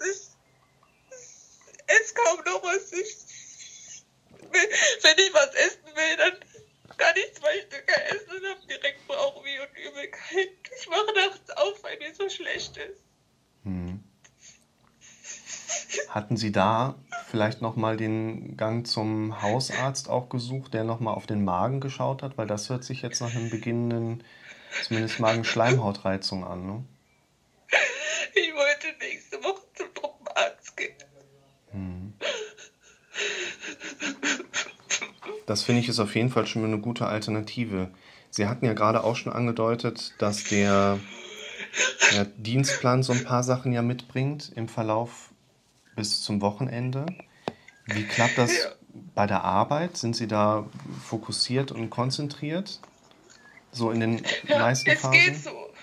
Ich 1.88 2.16
kaum 2.30 2.44
noch 2.46 2.64
was. 2.64 2.92
Ich, 2.94 4.06
wenn 4.42 4.70
wenn 5.02 5.26
ich 5.26 5.34
was 5.34 5.54
essen 5.56 5.96
will, 5.96 6.18
dann 6.18 6.98
kann 6.98 7.16
ich 7.16 7.34
zwei 7.36 7.54
Stücke 7.62 8.02
essen 8.06 8.32
und 8.32 8.50
habe 8.50 8.68
direkt 8.68 9.08
Bauchweh 9.08 9.60
und 9.60 9.78
Übelkeit. 9.78 10.50
Ich 10.80 10.90
mache 10.90 11.14
nachts 11.16 11.50
auf, 11.52 11.84
weil 11.84 11.98
mir 11.98 12.14
so 12.14 12.30
schlecht 12.30 12.78
ist. 12.78 13.02
Hm. 13.64 14.04
Hatten 16.10 16.38
Sie 16.38 16.52
da 16.52 16.96
vielleicht 17.28 17.62
nochmal 17.62 17.96
den 17.96 18.58
Gang 18.58 18.88
zum 18.88 19.42
Hausarzt 19.42 20.10
auch 20.10 20.30
gesucht, 20.30 20.74
der 20.74 20.84
nochmal 20.84 21.14
auf 21.14 21.28
den 21.28 21.44
Magen 21.44 21.80
geschaut 21.80 22.24
hat? 22.24 22.38
Weil 22.38 22.48
das 22.48 22.70
hört 22.70 22.84
sich 22.84 23.02
jetzt 23.02 23.22
nach 23.22 23.34
einem 23.36 23.50
beginnenden, 23.50 24.24
zumindest 24.84 25.20
Magenschleimhautreizung 25.20 26.44
an. 26.44 26.66
Ne? 26.66 26.84
Ich 28.34 28.54
wollte 28.54 28.88
nächste 29.00 29.44
Woche 29.44 29.62
zum 29.76 29.94
Truppenarzt 29.94 30.78
gehen. 30.78 30.96
Hm. 31.72 32.14
Das 35.50 35.64
finde 35.64 35.82
ich 35.82 35.90
ist 35.90 36.00
auf 36.00 36.14
jeden 36.14 36.30
Fall 36.30 36.46
schon 36.46 36.64
eine 36.64 36.78
gute 36.78 37.08
Alternative. 37.08 37.90
Sie 38.30 38.48
hatten 38.48 38.66
ja 38.66 38.74
gerade 38.74 39.04
auch 39.04 39.16
schon 39.16 39.34
angedeutet, 39.34 40.14
dass 40.20 40.44
der, 40.44 41.00
der 42.14 42.26
Dienstplan 42.26 43.02
so 43.02 43.14
ein 43.14 43.24
paar 43.24 43.42
Sachen 43.42 43.74
ja 43.74 43.82
mitbringt 43.82 44.52
im 44.56 44.68
Verlauf 44.68 45.32
bis 45.96 46.22
zum 46.22 46.42
Wochenende. 46.42 47.08
Wie 47.88 48.04
klappt 48.04 48.38
das 48.38 48.54
Ja. 48.60 48.76
bei 49.16 49.26
der 49.26 49.44
Arbeit? 49.44 49.98
Sind 49.98 50.16
Sie 50.16 50.28
da 50.28 50.68
fokussiert 51.04 51.72
und 51.72 51.90
konzentriert? 51.90 52.80
So 53.72 53.90
in 53.90 54.02
den 54.02 54.24
Ja, 54.48 54.60
meisten 54.60 54.92
es 54.92 55.02
geht 55.02 55.02
Phasen? 55.02 55.34
so. 55.34 55.74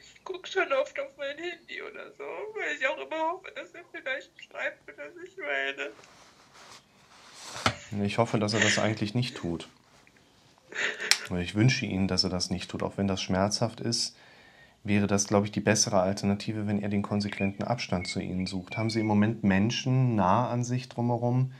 Ich 0.00 0.24
gucke 0.24 0.48
schon 0.48 0.72
oft 0.72 0.98
auf 0.98 1.14
mein 1.18 1.36
Handy 1.36 1.82
oder 1.82 2.10
so, 2.12 2.24
weil 2.54 2.74
ich 2.78 2.88
auch 2.88 2.96
immer 2.96 3.32
hoffe, 3.32 3.52
dass 3.54 3.70
er 3.72 3.82
vielleicht 3.92 4.30
schreibt, 4.42 4.86
wenn 4.86 4.98
er 4.98 5.12
sich 5.12 5.36
meldet. 5.36 5.92
Ich 8.00 8.18
hoffe, 8.18 8.38
dass 8.38 8.54
er 8.54 8.60
das 8.60 8.78
eigentlich 8.78 9.14
nicht 9.14 9.36
tut. 9.36 9.68
Ich 11.40 11.54
wünsche 11.54 11.86
Ihnen, 11.86 12.08
dass 12.08 12.24
er 12.24 12.30
das 12.30 12.50
nicht 12.50 12.70
tut, 12.70 12.82
auch 12.82 12.96
wenn 12.96 13.06
das 13.06 13.22
schmerzhaft 13.22 13.80
ist. 13.80 14.16
Wäre 14.84 15.06
das, 15.06 15.28
glaube 15.28 15.46
ich, 15.46 15.52
die 15.52 15.60
bessere 15.60 16.00
Alternative, 16.00 16.66
wenn 16.66 16.82
er 16.82 16.88
den 16.88 17.02
konsequenten 17.02 17.62
Abstand 17.62 18.08
zu 18.08 18.20
Ihnen 18.20 18.46
sucht. 18.46 18.76
Haben 18.76 18.90
Sie 18.90 19.00
im 19.00 19.06
Moment 19.06 19.44
Menschen 19.44 20.16
nah 20.16 20.50
an 20.50 20.64
sich 20.64 20.88
drumherum, 20.88 21.52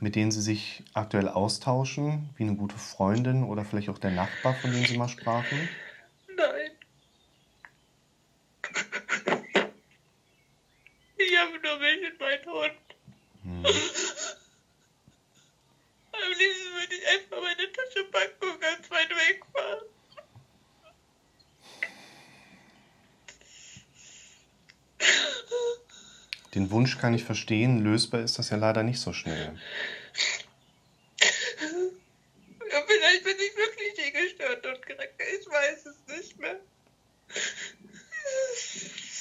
mit 0.00 0.16
denen 0.16 0.32
Sie 0.32 0.42
sich 0.42 0.82
aktuell 0.94 1.28
austauschen, 1.28 2.30
wie 2.36 2.42
eine 2.42 2.56
gute 2.56 2.76
Freundin 2.76 3.44
oder 3.44 3.64
vielleicht 3.64 3.88
auch 3.88 3.98
der 3.98 4.10
Nachbar, 4.10 4.54
von 4.54 4.72
dem 4.72 4.84
Sie 4.84 4.98
mal 4.98 5.08
sprachen? 5.08 5.68
Nein. 6.36 6.70
Ich 11.16 11.38
habe 11.38 11.52
nur 11.62 11.78
mich 11.78 12.10
und 12.10 12.20
meinen 12.20 12.46
Hund. 12.46 12.74
Hm. 13.44 13.64
Am 16.12 16.30
liebsten 16.30 16.72
würde 16.74 16.94
ich 16.94 17.06
einfach 17.08 17.42
meine 17.42 17.72
Tasche 17.72 18.04
packen 18.10 18.52
und 18.52 18.60
ganz 18.60 18.90
weit 18.90 19.10
wegfahren. 19.10 19.84
Den 26.54 26.70
Wunsch 26.70 26.93
kann 27.04 27.12
ich 27.12 27.24
verstehen, 27.24 27.84
lösbar 27.84 28.22
ist 28.22 28.38
das 28.38 28.48
ja 28.48 28.56
leider 28.56 28.82
nicht 28.82 28.98
so 28.98 29.12
schnell. 29.12 29.60
Ja, 31.20 32.82
vielleicht 32.86 33.24
bin 33.24 33.36
ich 33.36 33.54
wirklich 33.58 34.14
gestört 34.14 34.64
und 34.64 34.80
krank. 34.86 35.10
Ich 35.18 35.46
weiß 35.46 35.84
es 35.84 36.16
nicht 36.16 36.40
mehr. 36.40 36.56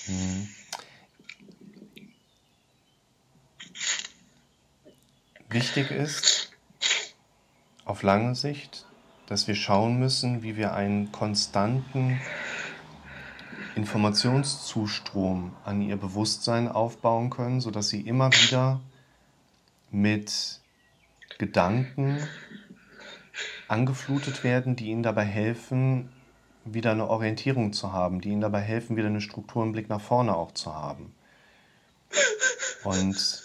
Hm. 0.06 0.48
Wichtig 5.50 5.92
ist, 5.92 6.54
auf 7.84 8.02
lange 8.02 8.34
Sicht, 8.36 8.86
dass 9.28 9.50
wir 9.50 9.56
schauen 9.56 10.00
müssen, 10.00 10.42
wie 10.42 10.56
wir 10.56 10.74
einen 10.74 11.12
konstanten 11.12 12.22
Informationszustrom 13.76 15.54
an 15.66 15.82
ihr 15.82 15.98
Bewusstsein 15.98 16.68
aufbauen 16.68 17.30
können, 17.30 17.62
sodass 17.62 17.90
sie 17.90 18.02
immer 18.02 18.32
wieder 18.32 18.82
mit 19.92 20.62
Gedanken 21.38 22.18
angeflutet 23.68 24.44
werden, 24.44 24.76
die 24.76 24.90
ihnen 24.90 25.04
dabei 25.04 25.26
helfen, 25.26 26.10
wieder 26.66 26.92
eine 26.92 27.10
Orientierung 27.10 27.74
zu 27.74 27.92
haben, 27.92 28.22
die 28.22 28.30
ihnen 28.30 28.42
dabei 28.42 28.62
helfen, 28.62 28.96
wieder 28.96 29.08
eine 29.08 29.22
Struktur, 29.22 29.64
einen 29.64 29.72
Blick 29.72 29.90
nach 29.90 30.02
vorne 30.02 30.36
auch 30.36 30.52
zu 30.54 30.74
haben. 30.74 31.14
Und 32.84 33.44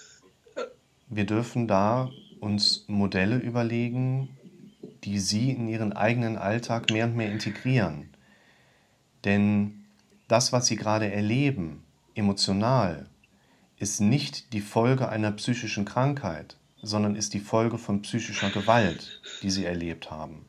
wir 1.08 1.24
dürfen 1.24 1.66
da 1.66 2.10
uns 2.40 2.84
Modelle 2.86 3.38
überlegen, 3.38 4.36
die 5.04 5.18
sie 5.18 5.50
in 5.50 5.68
ihren 5.68 5.92
eigenen 5.92 6.36
Alltag 6.36 6.90
mehr 6.90 7.06
und 7.06 7.16
mehr 7.16 7.32
integrieren. 7.32 8.10
Denn 9.24 9.77
das, 10.28 10.52
was 10.52 10.66
sie 10.66 10.76
gerade 10.76 11.10
erleben, 11.10 11.82
emotional, 12.14 13.06
ist 13.78 14.00
nicht 14.00 14.52
die 14.52 14.60
Folge 14.60 15.08
einer 15.08 15.32
psychischen 15.32 15.84
Krankheit, 15.84 16.56
sondern 16.82 17.16
ist 17.16 17.34
die 17.34 17.40
Folge 17.40 17.78
von 17.78 18.02
psychischer 18.02 18.50
Gewalt, 18.50 19.20
die 19.42 19.50
sie 19.50 19.64
erlebt 19.64 20.10
haben. 20.10 20.44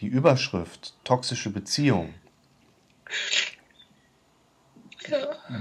Die 0.00 0.06
Überschrift 0.06 0.94
toxische 1.04 1.50
Beziehung. 1.50 2.14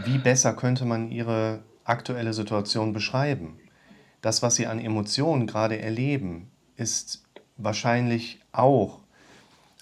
Wie 0.05 0.17
besser 0.17 0.53
könnte 0.53 0.85
man 0.85 1.11
ihre 1.11 1.63
aktuelle 1.83 2.33
Situation 2.33 2.93
beschreiben? 2.93 3.59
Das, 4.21 4.41
was 4.41 4.55
sie 4.55 4.65
an 4.65 4.79
Emotionen 4.79 5.45
gerade 5.45 5.79
erleben, 5.79 6.49
ist 6.75 7.23
wahrscheinlich 7.57 8.39
auch 8.51 9.04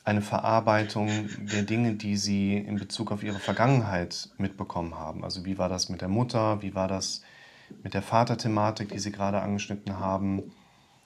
eine 0.03 0.21
Verarbeitung 0.21 1.29
der 1.39 1.63
Dinge, 1.63 1.93
die 1.93 2.17
sie 2.17 2.57
in 2.57 2.77
Bezug 2.77 3.11
auf 3.11 3.23
ihre 3.23 3.39
Vergangenheit 3.39 4.29
mitbekommen 4.37 4.95
haben. 4.95 5.23
Also 5.23 5.45
wie 5.45 5.57
war 5.57 5.69
das 5.69 5.89
mit 5.89 6.01
der 6.01 6.09
Mutter, 6.09 6.61
wie 6.61 6.75
war 6.75 6.87
das 6.87 7.21
mit 7.83 7.93
der 7.93 8.01
Vaterthematik, 8.01 8.89
die 8.89 8.99
Sie 8.99 9.11
gerade 9.11 9.41
angeschnitten 9.41 9.99
haben, 9.99 10.51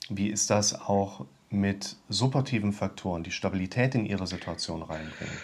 wie 0.08 0.28
ist 0.28 0.50
das 0.50 0.74
auch 0.74 1.26
mit 1.50 1.96
supportiven 2.08 2.72
Faktoren, 2.72 3.22
die 3.22 3.30
Stabilität 3.30 3.94
in 3.94 4.04
ihre 4.04 4.26
Situation 4.26 4.82
reinbringen. 4.82 5.38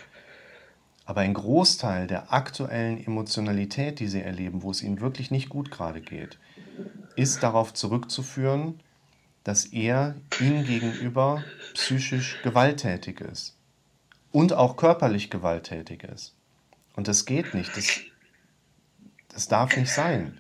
Aber 1.07 1.21
ein 1.21 1.35
Großteil 1.35 2.07
der 2.07 2.33
aktuellen 2.33 3.03
Emotionalität, 3.05 4.01
die 4.01 4.09
sie 4.09 4.23
erleben, 4.23 4.63
wo 4.63 4.71
es 4.71 4.83
ihnen 4.83 5.01
wirklich 5.01 5.31
nicht 5.31 5.49
gut 5.49 5.71
gerade 5.71 6.01
geht, 6.01 6.39
ist 7.15 7.43
darauf 7.43 7.75
zurückzuführen, 7.75 8.81
dass 9.45 9.67
er 9.67 10.17
ihnen 10.41 10.65
gegenüber 10.65 11.45
psychisch 11.75 12.41
gewalttätig 12.43 13.21
ist 13.21 13.57
und 14.33 14.53
auch 14.53 14.77
körperlich 14.77 15.31
gewalttätig 15.31 16.03
ist. 16.05 16.35
Und 16.97 17.09
das 17.09 17.27
geht 17.27 17.55
nicht, 17.55 17.77
das, 17.77 18.01
das 19.29 19.49
darf 19.49 19.77
nicht 19.77 19.93
sein. 19.93 20.39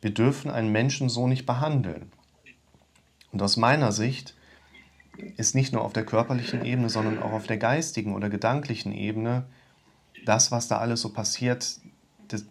Wir 0.00 0.12
dürfen 0.12 0.50
einen 0.50 0.70
Menschen 0.70 1.08
so 1.08 1.26
nicht 1.26 1.46
behandeln. 1.46 2.12
Und 3.32 3.42
aus 3.42 3.56
meiner 3.56 3.90
Sicht 3.90 4.34
ist 5.36 5.54
nicht 5.54 5.72
nur 5.72 5.82
auf 5.82 5.92
der 5.92 6.04
körperlichen 6.04 6.64
Ebene, 6.64 6.90
sondern 6.90 7.22
auch 7.22 7.32
auf 7.32 7.46
der 7.46 7.56
geistigen 7.56 8.14
oder 8.14 8.28
gedanklichen 8.28 8.92
Ebene 8.92 9.46
das, 10.24 10.50
was 10.50 10.68
da 10.68 10.78
alles 10.78 11.00
so 11.00 11.12
passiert, 11.12 11.78
das, 12.28 12.46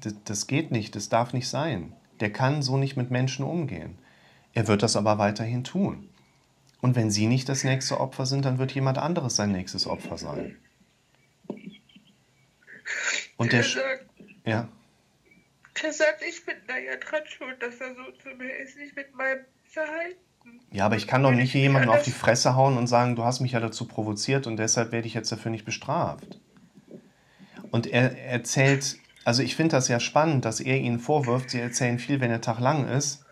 das, 0.00 0.14
das 0.24 0.46
geht 0.46 0.70
nicht, 0.70 0.96
das 0.96 1.08
darf 1.08 1.32
nicht 1.32 1.48
sein. 1.48 1.92
Der 2.20 2.32
kann 2.32 2.62
so 2.62 2.76
nicht 2.76 2.96
mit 2.96 3.10
Menschen 3.10 3.44
umgehen. 3.44 3.98
Er 4.58 4.66
wird 4.66 4.82
das 4.82 4.96
aber 4.96 5.18
weiterhin 5.18 5.62
tun. 5.62 6.08
Und 6.80 6.96
wenn 6.96 7.12
Sie 7.12 7.28
nicht 7.28 7.48
das 7.48 7.62
nächste 7.62 8.00
Opfer 8.00 8.26
sind, 8.26 8.44
dann 8.44 8.58
wird 8.58 8.72
jemand 8.72 8.98
anderes 8.98 9.36
sein 9.36 9.52
nächstes 9.52 9.86
Opfer 9.86 10.18
sein. 10.18 10.56
Und 13.36 13.52
der, 13.52 13.60
der 13.60 13.68
sagt, 13.68 14.06
ja. 14.44 14.68
Der 15.80 15.92
sagt, 15.92 16.24
ich 16.28 16.44
bin 16.44 16.56
da 16.66 16.76
ja 16.76 16.96
dran 16.96 17.22
schuld, 17.24 17.62
dass 17.62 17.80
er 17.80 17.94
so 17.94 18.10
zu 18.20 18.36
mir 18.36 18.52
ist, 18.56 18.76
nicht 18.78 18.96
mit 18.96 19.14
meinem 19.14 19.44
Verhalten. 19.62 20.18
Ja, 20.72 20.86
aber 20.86 20.96
ich 20.96 21.06
kann 21.06 21.22
doch 21.22 21.30
nicht 21.30 21.54
jemandem 21.54 21.90
auf 21.90 22.02
die 22.02 22.10
Fresse 22.10 22.56
hauen 22.56 22.78
und 22.78 22.88
sagen, 22.88 23.14
du 23.14 23.22
hast 23.22 23.38
mich 23.38 23.52
ja 23.52 23.60
dazu 23.60 23.86
provoziert 23.86 24.48
und 24.48 24.56
deshalb 24.56 24.90
werde 24.90 25.06
ich 25.06 25.14
jetzt 25.14 25.30
dafür 25.30 25.52
nicht 25.52 25.66
bestraft. 25.66 26.40
Und 27.70 27.86
er 27.86 28.18
erzählt, 28.26 28.98
also 29.24 29.40
ich 29.40 29.54
finde 29.54 29.76
das 29.76 29.86
ja 29.86 30.00
spannend, 30.00 30.44
dass 30.44 30.58
er 30.58 30.78
ihnen 30.78 30.98
vorwirft, 30.98 31.50
sie 31.50 31.60
erzählen 31.60 32.00
viel, 32.00 32.20
wenn 32.20 32.30
der 32.30 32.40
Tag 32.40 32.58
lang 32.58 32.88
ist 32.88 33.24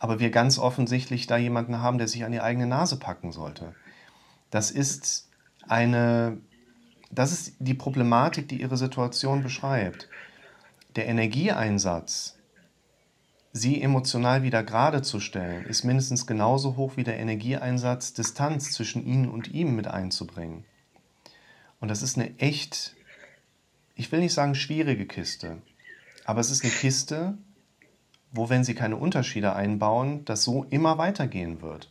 aber 0.00 0.18
wir 0.18 0.30
ganz 0.30 0.58
offensichtlich 0.58 1.28
da 1.28 1.36
jemanden 1.36 1.80
haben, 1.80 1.98
der 1.98 2.08
sich 2.08 2.24
an 2.24 2.32
die 2.32 2.40
eigene 2.40 2.66
Nase 2.66 2.98
packen 2.98 3.30
sollte. 3.30 3.74
Das 4.50 4.72
ist 4.72 5.28
eine, 5.68 6.38
das 7.12 7.32
ist 7.32 7.54
die 7.58 7.74
Problematik, 7.74 8.48
die 8.48 8.62
ihre 8.62 8.78
Situation 8.78 9.42
beschreibt. 9.42 10.08
Der 10.96 11.06
Energieeinsatz, 11.06 12.38
sie 13.52 13.80
emotional 13.82 14.42
wieder 14.42 14.62
gerade 14.62 15.02
zu 15.02 15.20
stellen, 15.20 15.66
ist 15.66 15.84
mindestens 15.84 16.26
genauso 16.26 16.76
hoch 16.76 16.96
wie 16.96 17.04
der 17.04 17.18
Energieeinsatz, 17.18 18.14
Distanz 18.14 18.72
zwischen 18.72 19.06
ihnen 19.06 19.28
und 19.28 19.48
ihm 19.48 19.76
mit 19.76 19.86
einzubringen. 19.86 20.64
Und 21.78 21.88
das 21.88 22.02
ist 22.02 22.16
eine 22.16 22.38
echt, 22.38 22.96
ich 23.96 24.10
will 24.10 24.20
nicht 24.20 24.34
sagen 24.34 24.54
schwierige 24.54 25.06
Kiste, 25.06 25.58
aber 26.24 26.40
es 26.40 26.50
ist 26.50 26.64
eine 26.64 26.72
Kiste, 26.72 27.36
wo, 28.32 28.48
wenn 28.48 28.64
sie 28.64 28.74
keine 28.74 28.96
Unterschiede 28.96 29.54
einbauen, 29.54 30.24
das 30.24 30.44
so 30.44 30.64
immer 30.70 30.98
weitergehen 30.98 31.62
wird. 31.62 31.90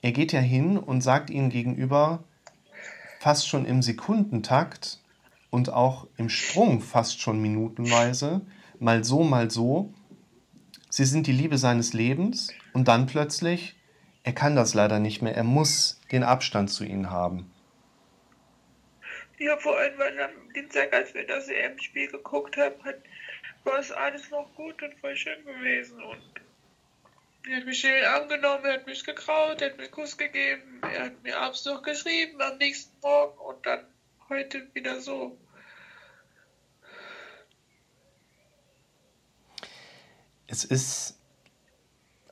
Er 0.00 0.12
geht 0.12 0.32
ja 0.32 0.40
hin 0.40 0.78
und 0.78 1.00
sagt 1.00 1.30
ihnen 1.30 1.50
gegenüber, 1.50 2.22
fast 3.18 3.48
schon 3.48 3.64
im 3.64 3.82
Sekundentakt 3.82 5.00
und 5.50 5.72
auch 5.72 6.06
im 6.16 6.28
Sprung 6.28 6.80
fast 6.80 7.20
schon 7.20 7.40
minutenweise, 7.40 8.42
mal 8.78 9.02
so, 9.04 9.24
mal 9.24 9.50
so, 9.50 9.92
sie 10.88 11.04
sind 11.04 11.26
die 11.26 11.32
Liebe 11.32 11.58
seines 11.58 11.92
Lebens 11.92 12.52
und 12.72 12.88
dann 12.88 13.06
plötzlich, 13.06 13.76
er 14.22 14.32
kann 14.32 14.56
das 14.56 14.74
leider 14.74 15.00
nicht 15.00 15.20
mehr, 15.20 15.34
er 15.34 15.44
muss 15.44 16.00
den 16.12 16.22
Abstand 16.22 16.70
zu 16.70 16.84
ihnen 16.84 17.10
haben. 17.10 17.50
Ja, 19.38 19.56
vor 19.56 19.76
allem, 19.78 19.98
weil 19.98 20.20
am 20.20 20.52
Dienstag, 20.54 20.92
als 20.92 21.14
wir 21.14 21.26
das 21.26 21.48
EM-Spiel 21.48 22.08
geguckt 22.08 22.56
haben, 22.56 22.82
hat 22.84 22.96
war 23.64 23.78
es 23.78 23.90
alles 23.90 24.30
noch 24.30 24.52
gut 24.54 24.82
und 24.82 24.94
voll 25.00 25.16
schön 25.16 25.44
gewesen. 25.44 26.02
Und 26.02 26.22
er 27.48 27.58
hat 27.58 27.64
mich 27.64 27.80
schön 27.80 28.04
angenommen, 28.04 28.64
er 28.64 28.74
hat 28.74 28.86
mich 28.86 29.04
gekraut, 29.04 29.60
er 29.62 29.70
hat 29.70 29.76
mir 29.76 29.84
einen 29.84 29.92
Kuss 29.92 30.16
gegeben, 30.16 30.80
er 30.82 31.06
hat 31.06 31.22
mir 31.22 31.38
abends 31.38 31.64
noch 31.64 31.82
geschrieben 31.82 32.40
am 32.40 32.58
nächsten 32.58 32.98
Morgen 33.00 33.38
und 33.38 33.64
dann 33.66 33.86
heute 34.28 34.66
wieder 34.74 35.00
so. 35.00 35.38
Es 40.46 40.64
ist 40.64 41.18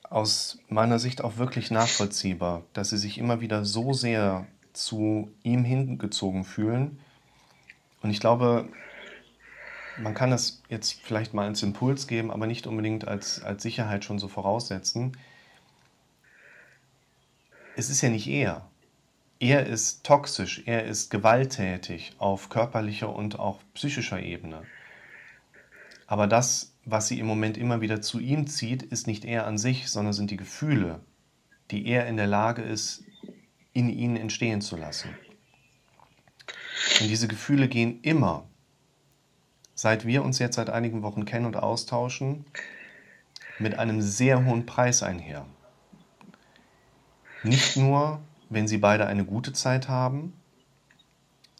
aus 0.02 0.58
meiner 0.68 0.98
Sicht 0.98 1.22
auch 1.22 1.36
wirklich 1.36 1.70
nachvollziehbar, 1.70 2.64
dass 2.72 2.90
sie 2.90 2.98
sich 2.98 3.18
immer 3.18 3.40
wieder 3.40 3.64
so 3.64 3.92
sehr 3.92 4.46
zu 4.72 5.34
ihm 5.42 5.64
hingezogen 5.64 6.44
fühlen 6.44 7.00
Und 8.02 8.10
ich 8.10 8.20
glaube, 8.20 8.68
man 9.98 10.14
kann 10.14 10.30
das 10.30 10.62
jetzt 10.68 11.00
vielleicht 11.02 11.34
mal 11.34 11.46
als 11.46 11.62
Impuls 11.62 12.06
geben, 12.06 12.30
aber 12.30 12.46
nicht 12.46 12.66
unbedingt 12.66 13.06
als, 13.06 13.42
als 13.42 13.62
Sicherheit 13.62 14.04
schon 14.04 14.18
so 14.18 14.28
voraussetzen. 14.28 15.16
Es 17.76 17.90
ist 17.90 18.00
ja 18.00 18.08
nicht 18.08 18.26
er. 18.26 18.68
Er 19.38 19.66
ist 19.66 20.04
toxisch, 20.04 20.62
er 20.64 20.84
ist 20.84 21.10
gewalttätig 21.10 22.14
auf 22.18 22.48
körperlicher 22.48 23.14
und 23.14 23.38
auch 23.38 23.60
psychischer 23.74 24.20
Ebene. 24.20 24.62
Aber 26.06 26.26
das, 26.26 26.72
was 26.84 27.08
sie 27.08 27.18
im 27.18 27.26
Moment 27.26 27.58
immer 27.58 27.80
wieder 27.80 28.00
zu 28.00 28.18
ihm 28.18 28.46
zieht, 28.46 28.82
ist 28.82 29.06
nicht 29.06 29.24
er 29.24 29.46
an 29.46 29.58
sich, 29.58 29.90
sondern 29.90 30.14
sind 30.14 30.30
die 30.30 30.38
Gefühle, 30.38 31.00
die 31.70 31.86
er 31.86 32.06
in 32.06 32.16
der 32.16 32.28
Lage 32.28 32.62
ist, 32.62 33.04
in 33.72 33.90
ihnen 33.90 34.16
entstehen 34.16 34.62
zu 34.62 34.76
lassen. 34.76 35.10
Und 37.00 37.10
diese 37.10 37.28
Gefühle 37.28 37.68
gehen 37.68 38.00
immer, 38.00 38.48
seit 39.76 40.06
wir 40.06 40.24
uns 40.24 40.40
jetzt 40.40 40.56
seit 40.56 40.70
einigen 40.70 41.02
Wochen 41.02 41.26
kennen 41.26 41.46
und 41.46 41.56
austauschen, 41.56 42.46
mit 43.58 43.78
einem 43.78 44.02
sehr 44.02 44.44
hohen 44.44 44.66
Preis 44.66 45.02
einher. 45.02 45.46
Nicht 47.42 47.76
nur, 47.76 48.20
wenn 48.48 48.66
sie 48.66 48.78
beide 48.78 49.06
eine 49.06 49.24
gute 49.24 49.52
Zeit 49.52 49.88
haben, 49.88 50.32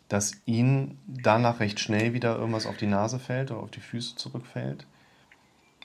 dass 0.08 0.32
ihnen 0.46 0.98
danach 1.06 1.60
recht 1.60 1.78
schnell 1.78 2.14
wieder 2.14 2.36
irgendwas 2.36 2.66
auf 2.66 2.76
die 2.76 2.86
Nase 2.86 3.18
fällt 3.18 3.50
oder 3.50 3.60
auf 3.60 3.70
die 3.70 3.80
Füße 3.80 4.16
zurückfällt, 4.16 4.86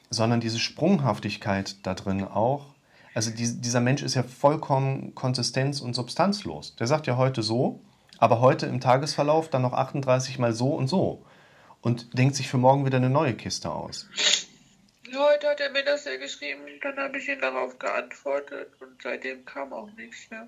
sondern 0.09 0.39
diese 0.39 0.59
Sprunghaftigkeit 0.59 1.85
da 1.85 1.93
drin 1.93 2.23
auch. 2.23 2.67
Also 3.13 3.31
die, 3.31 3.59
dieser 3.59 3.81
Mensch 3.81 4.03
ist 4.03 4.15
ja 4.15 4.23
vollkommen 4.23 5.15
konsistenz- 5.15 5.81
und 5.81 5.95
substanzlos. 5.95 6.75
Der 6.77 6.87
sagt 6.87 7.07
ja 7.07 7.17
heute 7.17 7.43
so, 7.43 7.81
aber 8.19 8.39
heute 8.39 8.67
im 8.67 8.79
Tagesverlauf 8.79 9.49
dann 9.49 9.63
noch 9.63 9.73
38 9.73 10.39
mal 10.39 10.53
so 10.53 10.69
und 10.75 10.87
so 10.87 11.25
und 11.81 12.17
denkt 12.17 12.35
sich 12.35 12.47
für 12.47 12.57
morgen 12.57 12.85
wieder 12.85 12.97
eine 12.97 13.09
neue 13.09 13.33
Kiste 13.33 13.71
aus. 13.71 14.07
Heute 15.13 15.47
hat 15.47 15.59
er 15.59 15.71
mir 15.71 15.83
das 15.83 16.05
ja 16.05 16.15
geschrieben, 16.17 16.61
dann 16.81 16.97
habe 16.97 17.17
ich 17.17 17.27
ihm 17.27 17.41
darauf 17.41 17.77
geantwortet 17.77 18.69
und 18.79 19.01
seitdem 19.01 19.43
kam 19.43 19.73
auch 19.73 19.89
nichts 19.97 20.29
mehr. 20.29 20.47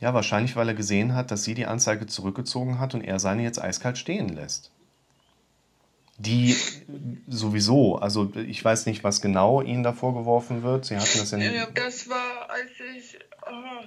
Ja, 0.00 0.14
wahrscheinlich, 0.14 0.54
weil 0.56 0.68
er 0.68 0.74
gesehen 0.74 1.14
hat, 1.14 1.30
dass 1.30 1.44
sie 1.44 1.54
die 1.54 1.66
Anzeige 1.66 2.06
zurückgezogen 2.06 2.78
hat 2.78 2.94
und 2.94 3.02
er 3.02 3.18
seine 3.18 3.42
jetzt 3.42 3.60
eiskalt 3.60 3.98
stehen 3.98 4.28
lässt. 4.28 4.70
Die 6.18 6.56
sowieso, 7.28 7.96
also 7.96 8.32
ich 8.34 8.64
weiß 8.64 8.86
nicht, 8.86 9.04
was 9.04 9.20
genau 9.20 9.62
ihnen 9.62 9.82
da 9.82 9.92
vorgeworfen 9.92 10.62
wird. 10.62 10.84
Sie 10.84 10.96
hatten 10.96 11.18
das 11.18 11.30
ja 11.30 11.38
nicht. 11.38 11.52
Ja, 11.52 11.66
das 11.70 12.08
war, 12.08 12.50
als 12.50 12.70
ich, 12.96 13.18
oh, 13.46 13.86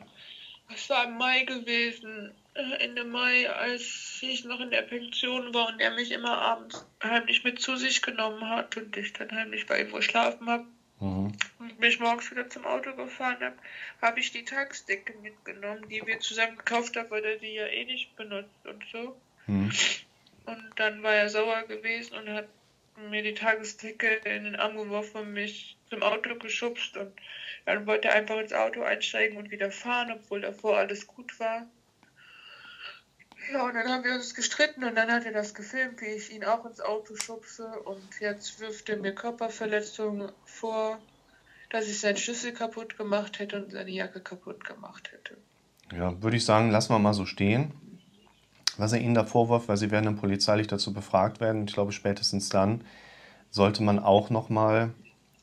das 0.70 0.90
war 0.90 1.06
im 1.06 1.18
Mai 1.18 1.44
gewesen, 1.44 2.32
Ende 2.54 3.06
Mai, 3.06 3.50
als 3.50 4.20
ich 4.22 4.44
noch 4.44 4.60
in 4.60 4.72
der 4.72 4.82
Pension 4.82 5.54
war 5.54 5.70
und 5.70 5.80
er 5.80 5.92
mich 5.92 6.12
immer 6.12 6.38
abends 6.38 6.86
heimlich 7.02 7.44
mit 7.44 7.62
zu 7.62 7.78
sich 7.78 8.02
genommen 8.02 8.50
hat 8.50 8.76
und 8.76 8.96
ich 8.98 9.14
dann 9.14 9.32
heimlich 9.32 9.66
bei 9.68 9.82
ihm 9.82 9.92
geschlafen 9.92 10.50
habe. 10.50 10.66
Mhm. 11.00 11.32
Und 11.60 11.80
mich 11.80 12.00
morgens 12.00 12.30
wieder 12.30 12.50
zum 12.50 12.66
Auto 12.66 12.94
gefahren 12.94 13.40
habe, 13.40 13.56
habe 14.02 14.20
ich 14.20 14.32
die 14.32 14.44
Tagsdecke 14.44 15.14
mitgenommen, 15.22 15.88
die 15.90 16.06
wir 16.06 16.20
zusammen 16.20 16.58
gekauft 16.58 16.96
haben, 16.98 17.10
weil 17.10 17.24
er 17.24 17.38
die 17.38 17.54
ja 17.54 17.68
eh 17.68 17.86
nicht 17.86 18.16
benutzt 18.18 18.66
und 18.66 18.84
so. 18.92 19.16
Mhm. 19.48 19.72
Und 20.46 20.72
dann 20.76 21.04
war 21.04 21.14
er 21.14 21.30
sauer 21.30 21.64
gewesen 21.64 22.16
und 22.16 22.30
hat 22.30 22.50
mir 23.10 23.24
die 23.24 23.34
Tagesdecke 23.34 24.08
in 24.26 24.44
den 24.44 24.56
Arm 24.58 24.76
geworfen 24.76 25.22
und 25.22 25.34
mich 25.34 25.78
zum 25.90 26.04
Auto 26.04 26.36
geschubst 26.36 26.98
und 26.98 27.14
dann 27.66 27.86
wollte 27.88 28.10
er 28.10 28.16
einfach 28.16 28.38
ins 28.40 28.54
Auto 28.54 28.82
einsteigen 28.82 29.38
und 29.38 29.52
wieder 29.52 29.72
fahren, 29.72 30.12
obwohl 30.12 30.42
davor 30.42 30.78
alles 30.78 31.08
gut 31.08 31.40
war. 31.40 31.68
Ja, 33.52 33.66
und 33.66 33.74
dann 33.74 33.88
haben 33.88 34.04
wir 34.04 34.14
uns 34.14 34.36
gestritten 34.36 34.84
und 34.84 34.96
dann 34.96 35.12
hat 35.12 35.26
er 35.26 35.32
das 35.32 35.54
gefilmt, 35.54 36.02
wie 36.02 36.06
ich 36.06 36.32
ihn 36.32 36.46
auch 36.46 36.66
ins 36.66 36.80
Auto 36.80 37.16
schubse 37.16 37.68
und 37.86 38.20
jetzt 38.20 38.60
wirft 38.60 38.90
er 38.90 38.98
mir 38.98 39.14
Körperverletzungen 39.16 40.32
vor, 40.46 41.00
dass 41.70 41.88
ich 41.88 42.00
seinen 42.00 42.18
Schlüssel 42.18 42.54
kaputt 42.54 42.98
gemacht 42.98 43.40
hätte 43.40 43.64
und 43.64 43.72
seine 43.72 43.92
Jacke 43.92 44.20
kaputt 44.20 44.64
gemacht 44.64 45.12
hätte. 45.12 45.38
Ja, 45.96 46.22
würde 46.22 46.38
ich 46.38 46.46
sagen, 46.46 46.72
lassen 46.72 46.94
wir 46.94 47.00
mal 47.00 47.14
so 47.14 47.26
stehen. 47.26 47.74
Was 48.78 48.94
er 48.94 49.00
Ihnen 49.00 49.16
da 49.16 49.26
vorwirft, 49.26 49.68
weil 49.68 49.78
Sie 49.78 49.92
werden 49.92 50.06
dann 50.06 50.18
polizeilich 50.18 50.68
dazu 50.68 50.94
befragt 50.94 51.40
werden. 51.40 51.66
Ich 51.68 51.74
glaube, 51.74 51.92
spätestens 51.92 52.50
dann 52.50 52.84
sollte 53.50 53.84
man 53.84 54.00
auch 54.00 54.30
nochmal 54.30 54.92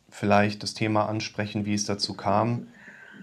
vielleicht 0.08 0.62
das 0.62 0.74
Thema 0.74 1.08
ansprechen, 1.08 1.66
wie 1.66 1.74
es 1.74 1.84
dazu 1.84 2.14
kam, 2.14 2.68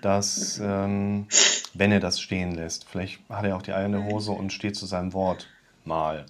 dass 0.02 0.60
ähm, 0.64 1.28
wenn 1.76 1.92
er 1.92 2.00
das 2.00 2.20
stehen 2.20 2.56
lässt. 2.56 2.86
Vielleicht 2.86 3.20
hat 3.30 3.46
er 3.46 3.56
auch 3.56 3.62
die 3.62 3.74
Eier 3.74 3.86
in 3.86 3.92
der 3.92 4.06
Hose 4.06 4.32
und 4.32 4.52
steht 4.52 4.76
zu 4.76 4.86
seinem 4.86 5.14
Wort 5.14 5.48
mal. 5.84 6.26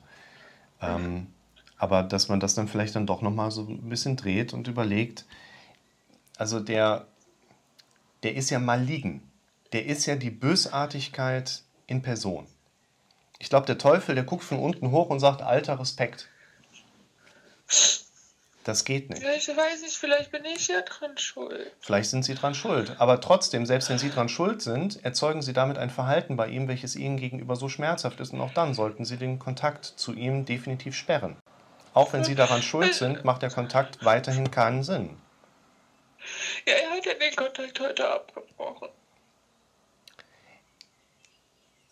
Ähm, 0.81 1.27
aber 1.77 2.03
dass 2.03 2.27
man 2.29 2.39
das 2.39 2.55
dann 2.55 2.67
vielleicht 2.67 2.95
dann 2.95 3.05
doch 3.05 3.21
nochmal 3.21 3.51
so 3.51 3.61
ein 3.61 3.89
bisschen 3.89 4.17
dreht 4.17 4.53
und 4.53 4.67
überlegt, 4.67 5.25
also 6.37 6.59
der, 6.59 7.07
der 8.23 8.35
ist 8.35 8.49
ja 8.49 8.59
malign. 8.59 9.21
Der 9.71 9.85
ist 9.85 10.05
ja 10.05 10.15
die 10.15 10.31
Bösartigkeit 10.31 11.63
in 11.87 12.01
Person. 12.01 12.47
Ich 13.39 13.49
glaube, 13.49 13.67
der 13.67 13.77
Teufel, 13.77 14.15
der 14.15 14.23
guckt 14.23 14.43
von 14.43 14.59
unten 14.59 14.91
hoch 14.91 15.09
und 15.09 15.19
sagt, 15.19 15.41
alter 15.41 15.79
Respekt. 15.79 16.27
Das 18.65 18.83
geht 18.83 19.11
nicht. 19.11 19.21
Ja, 19.21 19.29
ich 19.31 19.47
weiß 19.47 19.83
nicht, 19.83 19.95
vielleicht 19.95 20.31
bin 20.31 20.43
ich 20.43 20.67
ja 20.69 20.81
dran 20.81 21.15
schuld. 21.19 21.71
Vielleicht 21.81 22.09
sind 22.09 22.23
Sie 22.23 22.33
dran 22.33 22.55
schuld. 22.55 22.95
Aber 22.97 23.21
trotzdem, 23.21 23.67
selbst 23.67 23.91
wenn 23.91 23.99
Sie 23.99 24.09
dran 24.09 24.27
schuld 24.27 24.63
sind, 24.63 25.05
erzeugen 25.05 25.43
Sie 25.43 25.53
damit 25.53 25.77
ein 25.77 25.91
Verhalten 25.91 26.35
bei 26.35 26.47
ihm, 26.47 26.67
welches 26.67 26.95
Ihnen 26.95 27.17
gegenüber 27.17 27.55
so 27.55 27.69
schmerzhaft 27.69 28.19
ist. 28.19 28.33
Und 28.33 28.41
auch 28.41 28.53
dann 28.55 28.73
sollten 28.73 29.05
Sie 29.05 29.17
den 29.17 29.37
Kontakt 29.37 29.85
zu 29.85 30.13
ihm 30.13 30.45
definitiv 30.45 30.95
sperren. 30.95 31.37
Auch 31.93 32.11
wenn 32.11 32.23
Sie 32.23 32.33
daran 32.33 32.63
schuld 32.63 32.95
sind, 32.95 33.23
macht 33.23 33.43
der 33.43 33.51
Kontakt 33.51 34.03
weiterhin 34.03 34.49
keinen 34.49 34.81
Sinn. 34.81 35.15
Ja, 36.65 36.73
er 36.73 36.89
hat 36.89 37.05
ja 37.05 37.13
den 37.13 37.35
Kontakt 37.35 37.79
heute 37.79 38.09
abgebrochen. 38.09 38.89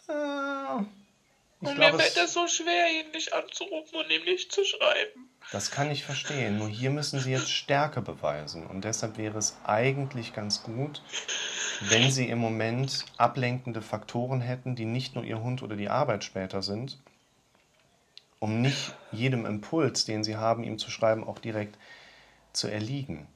Äh, 0.08 1.03
ich 1.64 1.70
und 1.70 1.76
glaube, 1.76 1.98
mir 1.98 2.04
fällt 2.04 2.18
es 2.18 2.34
so 2.34 2.48
schwer, 2.48 2.88
ihn 2.92 3.12
nicht 3.12 3.34
anzurufen 3.34 3.96
und 3.96 4.10
ihm 4.10 4.24
nicht 4.24 4.52
zu 4.52 4.64
schreiben. 4.64 5.30
Das 5.52 5.72
kann 5.72 5.92
ich 5.92 6.04
verstehen. 6.04 6.58
Nur 6.58 6.68
hier 6.68 6.90
müssen 6.90 7.20
Sie 7.20 7.32
jetzt 7.32 7.52
Stärke 7.52 8.02
beweisen. 8.02 8.66
Und 8.68 8.84
deshalb 8.86 9.18
wäre 9.18 9.38
es 9.38 9.58
eigentlich 9.64 10.34
ganz 10.34 10.64
gut, 10.64 11.02
wenn 11.82 12.12
Sie 12.12 12.28
im 12.28 12.40
Moment 12.40 13.06
ablenkende 13.18 13.82
Faktoren 13.82 14.42
hätten, 14.42 14.76
die 14.76 14.86
nicht 14.86 15.16
nur 15.16 15.24
Ihr 15.24 15.42
Hund 15.42 15.64
oder 15.64 15.76
die 15.76 15.90
Arbeit 15.90 16.24
später 16.24 16.62
sind, 16.62 16.98
um 18.40 18.62
nicht 18.62 18.94
jedem 19.12 19.46
Impuls, 19.46 20.06
den 20.06 20.24
Sie 20.24 20.36
haben, 20.36 20.64
ihm 20.64 20.78
zu 20.78 20.90
schreiben, 20.92 21.24
auch 21.24 21.40
direkt 21.40 21.78
zu 22.52 22.68
erliegen. 22.68 23.28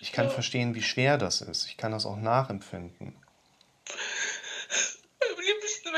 Ich 0.00 0.12
kann 0.12 0.30
verstehen, 0.30 0.74
wie 0.74 0.82
schwer 0.82 1.18
das 1.18 1.40
ist. 1.40 1.66
Ich 1.66 1.76
kann 1.76 1.92
das 1.92 2.06
auch 2.06 2.16
nachempfinden 2.16 3.14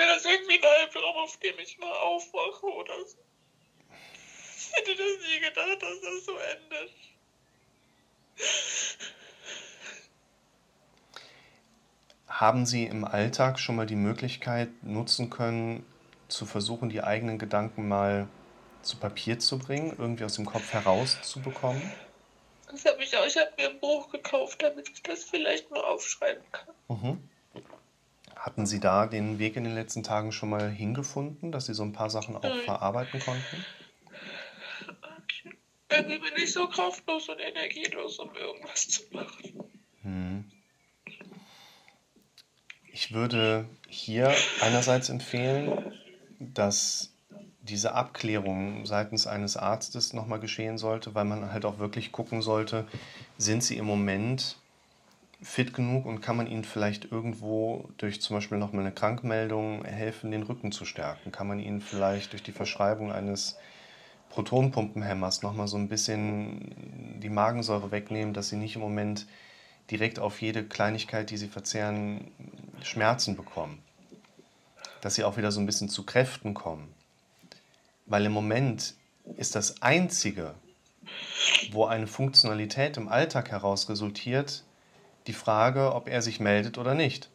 wäre 0.00 0.14
das 0.14 0.24
irgendwie 0.24 0.54
ein 0.54 0.64
Albtraum, 0.64 0.99
auf 1.16 1.36
dem 1.38 1.58
ich 1.58 1.78
mal 1.78 1.92
aufwache 1.92 2.66
oder 2.66 2.94
so. 3.06 3.18
Ich 4.56 4.72
hätte 4.72 4.96
das 4.96 5.28
nie 5.28 5.40
gedacht, 5.40 5.82
dass 5.82 6.00
das 6.00 6.24
so 6.24 6.36
endet. 6.36 6.92
Haben 12.28 12.64
Sie 12.66 12.84
im 12.84 13.04
Alltag 13.04 13.58
schon 13.58 13.76
mal 13.76 13.86
die 13.86 13.96
Möglichkeit 13.96 14.70
nutzen 14.82 15.30
können, 15.30 15.84
zu 16.28 16.46
versuchen, 16.46 16.88
die 16.88 17.02
eigenen 17.02 17.38
Gedanken 17.38 17.88
mal 17.88 18.28
zu 18.82 18.96
Papier 18.96 19.38
zu 19.38 19.58
bringen, 19.58 19.94
irgendwie 19.98 20.24
aus 20.24 20.36
dem 20.36 20.46
Kopf 20.46 20.72
herauszubekommen? 20.72 21.82
Das 22.70 22.84
habe 22.84 23.02
ich 23.02 23.16
auch. 23.16 23.26
Ich 23.26 23.36
habe 23.36 23.50
mir 23.58 23.70
ein 23.70 23.80
Buch 23.80 24.10
gekauft, 24.10 24.62
damit 24.62 24.88
ich 24.88 25.02
das 25.02 25.24
vielleicht 25.24 25.70
mal 25.70 25.80
aufschreiben 25.80 26.44
kann. 26.52 26.74
Mhm. 26.88 27.29
Hatten 28.40 28.64
Sie 28.64 28.80
da 28.80 29.06
den 29.06 29.38
Weg 29.38 29.56
in 29.56 29.64
den 29.64 29.74
letzten 29.74 30.02
Tagen 30.02 30.32
schon 30.32 30.48
mal 30.48 30.70
hingefunden, 30.70 31.52
dass 31.52 31.66
Sie 31.66 31.74
so 31.74 31.82
ein 31.82 31.92
paar 31.92 32.08
Sachen 32.08 32.36
auch 32.36 32.42
Nein. 32.42 32.62
verarbeiten 32.64 33.20
konnten? 33.20 33.64
Irgendwie 35.90 36.18
bin 36.18 36.32
ich 36.36 36.50
so 36.50 36.66
kraftlos 36.66 37.28
und 37.28 37.38
energielos, 37.38 38.18
um 38.18 38.34
irgendwas 38.34 38.88
zu 38.88 39.02
machen. 39.10 39.64
Hm. 40.02 40.50
Ich 42.90 43.12
würde 43.12 43.68
hier 43.88 44.34
einerseits 44.62 45.10
empfehlen, 45.10 45.92
dass 46.38 47.12
diese 47.60 47.92
Abklärung 47.92 48.86
seitens 48.86 49.26
eines 49.26 49.58
Arztes 49.58 50.14
nochmal 50.14 50.40
geschehen 50.40 50.78
sollte, 50.78 51.14
weil 51.14 51.26
man 51.26 51.52
halt 51.52 51.66
auch 51.66 51.78
wirklich 51.78 52.10
gucken 52.10 52.40
sollte, 52.40 52.86
sind 53.36 53.62
sie 53.62 53.76
im 53.76 53.84
Moment 53.84 54.56
fit 55.42 55.72
genug 55.72 56.04
und 56.06 56.20
kann 56.20 56.36
man 56.36 56.46
ihnen 56.46 56.64
vielleicht 56.64 57.10
irgendwo 57.10 57.88
durch 57.96 58.20
zum 58.20 58.36
Beispiel 58.36 58.58
nochmal 58.58 58.84
eine 58.84 58.94
Krankmeldung 58.94 59.84
helfen, 59.84 60.30
den 60.30 60.42
Rücken 60.42 60.70
zu 60.70 60.84
stärken? 60.84 61.32
Kann 61.32 61.48
man 61.48 61.60
ihnen 61.60 61.80
vielleicht 61.80 62.32
durch 62.32 62.42
die 62.42 62.52
Verschreibung 62.52 63.10
eines 63.10 63.56
Protonpumpenhämmers 64.28 65.42
nochmal 65.42 65.66
so 65.66 65.76
ein 65.76 65.88
bisschen 65.88 67.20
die 67.20 67.30
Magensäure 67.30 67.90
wegnehmen, 67.90 68.34
dass 68.34 68.50
sie 68.50 68.56
nicht 68.56 68.76
im 68.76 68.82
Moment 68.82 69.26
direkt 69.90 70.18
auf 70.18 70.40
jede 70.40 70.64
Kleinigkeit, 70.64 71.30
die 71.30 71.36
sie 71.36 71.48
verzehren, 71.48 72.30
Schmerzen 72.82 73.34
bekommen? 73.34 73.82
Dass 75.00 75.14
sie 75.14 75.24
auch 75.24 75.36
wieder 75.38 75.50
so 75.52 75.60
ein 75.60 75.66
bisschen 75.66 75.88
zu 75.88 76.04
Kräften 76.04 76.52
kommen. 76.52 76.92
Weil 78.06 78.26
im 78.26 78.32
Moment 78.32 78.94
ist 79.36 79.54
das 79.54 79.80
Einzige, 79.82 80.54
wo 81.72 81.86
eine 81.86 82.06
Funktionalität 82.06 82.98
im 82.98 83.08
Alltag 83.08 83.50
heraus 83.50 83.88
resultiert, 83.88 84.64
die 85.30 85.34
Frage, 85.34 85.94
ob 85.94 86.08
er 86.08 86.22
sich 86.22 86.40
meldet 86.40 86.76
oder 86.76 86.94
nicht. 86.94 87.30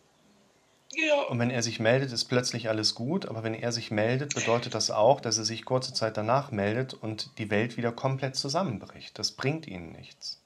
Ja. 0.94 1.24
Und 1.30 1.40
wenn 1.40 1.50
er 1.50 1.64
sich 1.64 1.80
meldet, 1.80 2.12
ist 2.12 2.26
plötzlich 2.26 2.68
alles 2.68 2.94
gut, 2.94 3.26
aber 3.26 3.44
wenn 3.44 3.54
er 3.54 3.72
sich 3.72 3.90
meldet, 3.90 4.36
bedeutet 4.36 4.76
das 4.76 4.92
auch, 4.92 5.22
dass 5.22 5.38
er 5.38 5.46
sich 5.46 5.64
kurze 5.64 5.94
Zeit 5.94 6.18
danach 6.18 6.52
meldet 6.52 6.94
und 6.94 7.38
die 7.38 7.50
Welt 7.50 7.78
wieder 7.78 7.94
komplett 7.94 8.36
zusammenbricht. 8.36 9.18
Das 9.18 9.32
bringt 9.32 9.66
ihnen 9.66 9.94
nichts. 9.94 10.42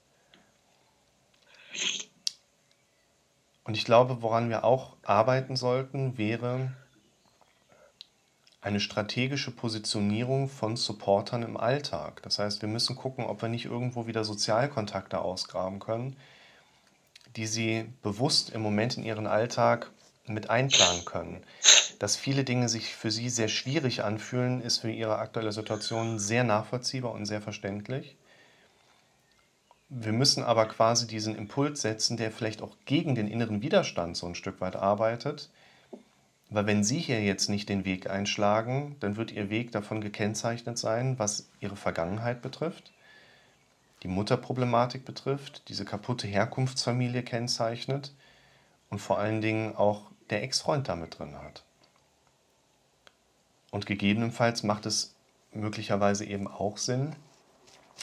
Und 3.64 3.76
ich 3.76 3.86
glaube, 3.86 4.22
woran 4.22 4.50
wir 4.50 4.64
auch 4.64 4.96
arbeiten 5.04 5.56
sollten, 5.56 6.20
wäre 6.20 6.72
eine 8.62 8.80
strategische 8.80 9.52
Positionierung 9.52 10.50
von 10.50 10.76
Supportern 10.76 11.42
im 11.44 11.58
Alltag. 11.58 12.22
Das 12.24 12.38
heißt, 12.38 12.62
wir 12.62 12.70
müssen 12.70 12.96
gucken, 12.96 13.26
ob 13.26 13.42
wir 13.42 13.50
nicht 13.50 13.66
irgendwo 13.66 14.06
wieder 14.06 14.24
Sozialkontakte 14.24 15.20
ausgraben 15.20 15.80
können, 15.80 16.16
die 17.36 17.48
sie 17.48 17.86
bewusst 18.02 18.50
im 18.50 18.62
Moment 18.62 18.98
in 18.98 19.04
ihren 19.04 19.28
Alltag 19.28 19.92
mit 20.28 20.50
einplanen 20.50 21.06
können. 21.06 21.44
Dass 22.00 22.16
viele 22.16 22.44
Dinge 22.44 22.70
sich 22.70 22.96
für 22.96 23.12
sie 23.12 23.30
sehr 23.30 23.50
schwierig 23.50 24.04
anfühlen, 24.04 24.62
ist 24.62 24.80
für 24.80 24.92
ihre 24.92 25.18
aktuelle 25.18 25.52
Situation 25.52 26.20
sehr 26.20 26.44
nachvollziehbar 26.44 27.12
und 27.12 27.26
sehr 27.26 27.42
verständlich. 27.42 28.16
Wir 29.90 30.14
müssen 30.14 30.44
aber 30.44 30.68
quasi 30.68 31.08
diesen 31.08 31.36
Impuls 31.36 31.82
setzen, 31.82 32.16
der 32.16 32.32
vielleicht 32.32 32.62
auch 32.62 32.78
gegen 32.86 33.16
den 33.16 33.28
inneren 33.28 33.64
Widerstand 33.64 34.16
so 34.16 34.28
ein 34.28 34.36
Stück 34.36 34.62
weit 34.62 34.76
arbeitet. 34.76 35.50
Weil 36.52 36.68
wenn 36.68 36.84
Sie 36.84 37.00
hier 37.00 37.22
jetzt 37.22 37.50
nicht 37.50 37.70
den 37.70 37.86
Weg 37.86 38.10
einschlagen, 38.10 38.96
dann 39.00 39.18
wird 39.18 39.32
Ihr 39.32 39.50
Weg 39.50 39.72
davon 39.72 40.00
gekennzeichnet 40.02 40.78
sein, 40.78 41.18
was 41.18 41.50
Ihre 41.60 41.76
Vergangenheit 41.76 42.42
betrifft, 42.42 42.92
die 44.04 44.08
Mutterproblematik 44.08 45.06
betrifft, 45.06 45.68
diese 45.70 45.86
kaputte 45.86 46.28
Herkunftsfamilie 46.28 47.24
kennzeichnet 47.24 48.14
und 48.90 49.00
vor 49.00 49.20
allen 49.20 49.42
Dingen 49.42 49.76
auch 49.76 50.04
der 50.30 50.44
Ex-Freund 50.44 50.88
damit 50.88 51.20
drin 51.20 51.36
hat. 51.36 51.64
Und 53.72 53.86
gegebenenfalls 53.86 54.64
macht 54.64 54.86
es 54.86 55.16
möglicherweise 55.52 56.26
eben 56.26 56.48
auch 56.48 56.78
Sinn, 56.78 57.16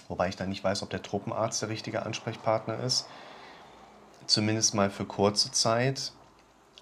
wobei 0.08 0.28
ich 0.28 0.36
da 0.36 0.46
nicht 0.46 0.62
weiß, 0.62 0.82
ob 0.82 0.90
der 0.90 1.02
Truppenarzt 1.02 1.62
der 1.62 1.68
richtige 1.68 2.04
Ansprechpartner 2.04 2.78
ist, 2.80 3.06
zumindest 4.26 4.74
mal 4.74 4.90
für 4.90 5.06
kurze 5.06 5.50
Zeit 5.52 6.12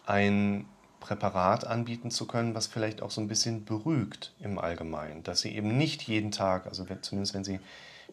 ein 0.06 0.66
Präparat 1.00 1.66
anbieten 1.66 2.10
zu 2.10 2.26
können, 2.26 2.54
was 2.54 2.66
vielleicht 2.66 3.02
auch 3.02 3.10
so 3.10 3.20
ein 3.20 3.28
bisschen 3.28 3.64
beruhigt 3.64 4.32
im 4.40 4.58
Allgemeinen, 4.58 5.22
dass 5.22 5.40
sie 5.40 5.54
eben 5.54 5.76
nicht 5.76 6.02
jeden 6.02 6.30
Tag, 6.30 6.66
also 6.66 6.86
zumindest 7.02 7.34
wenn 7.34 7.44
sie 7.44 7.60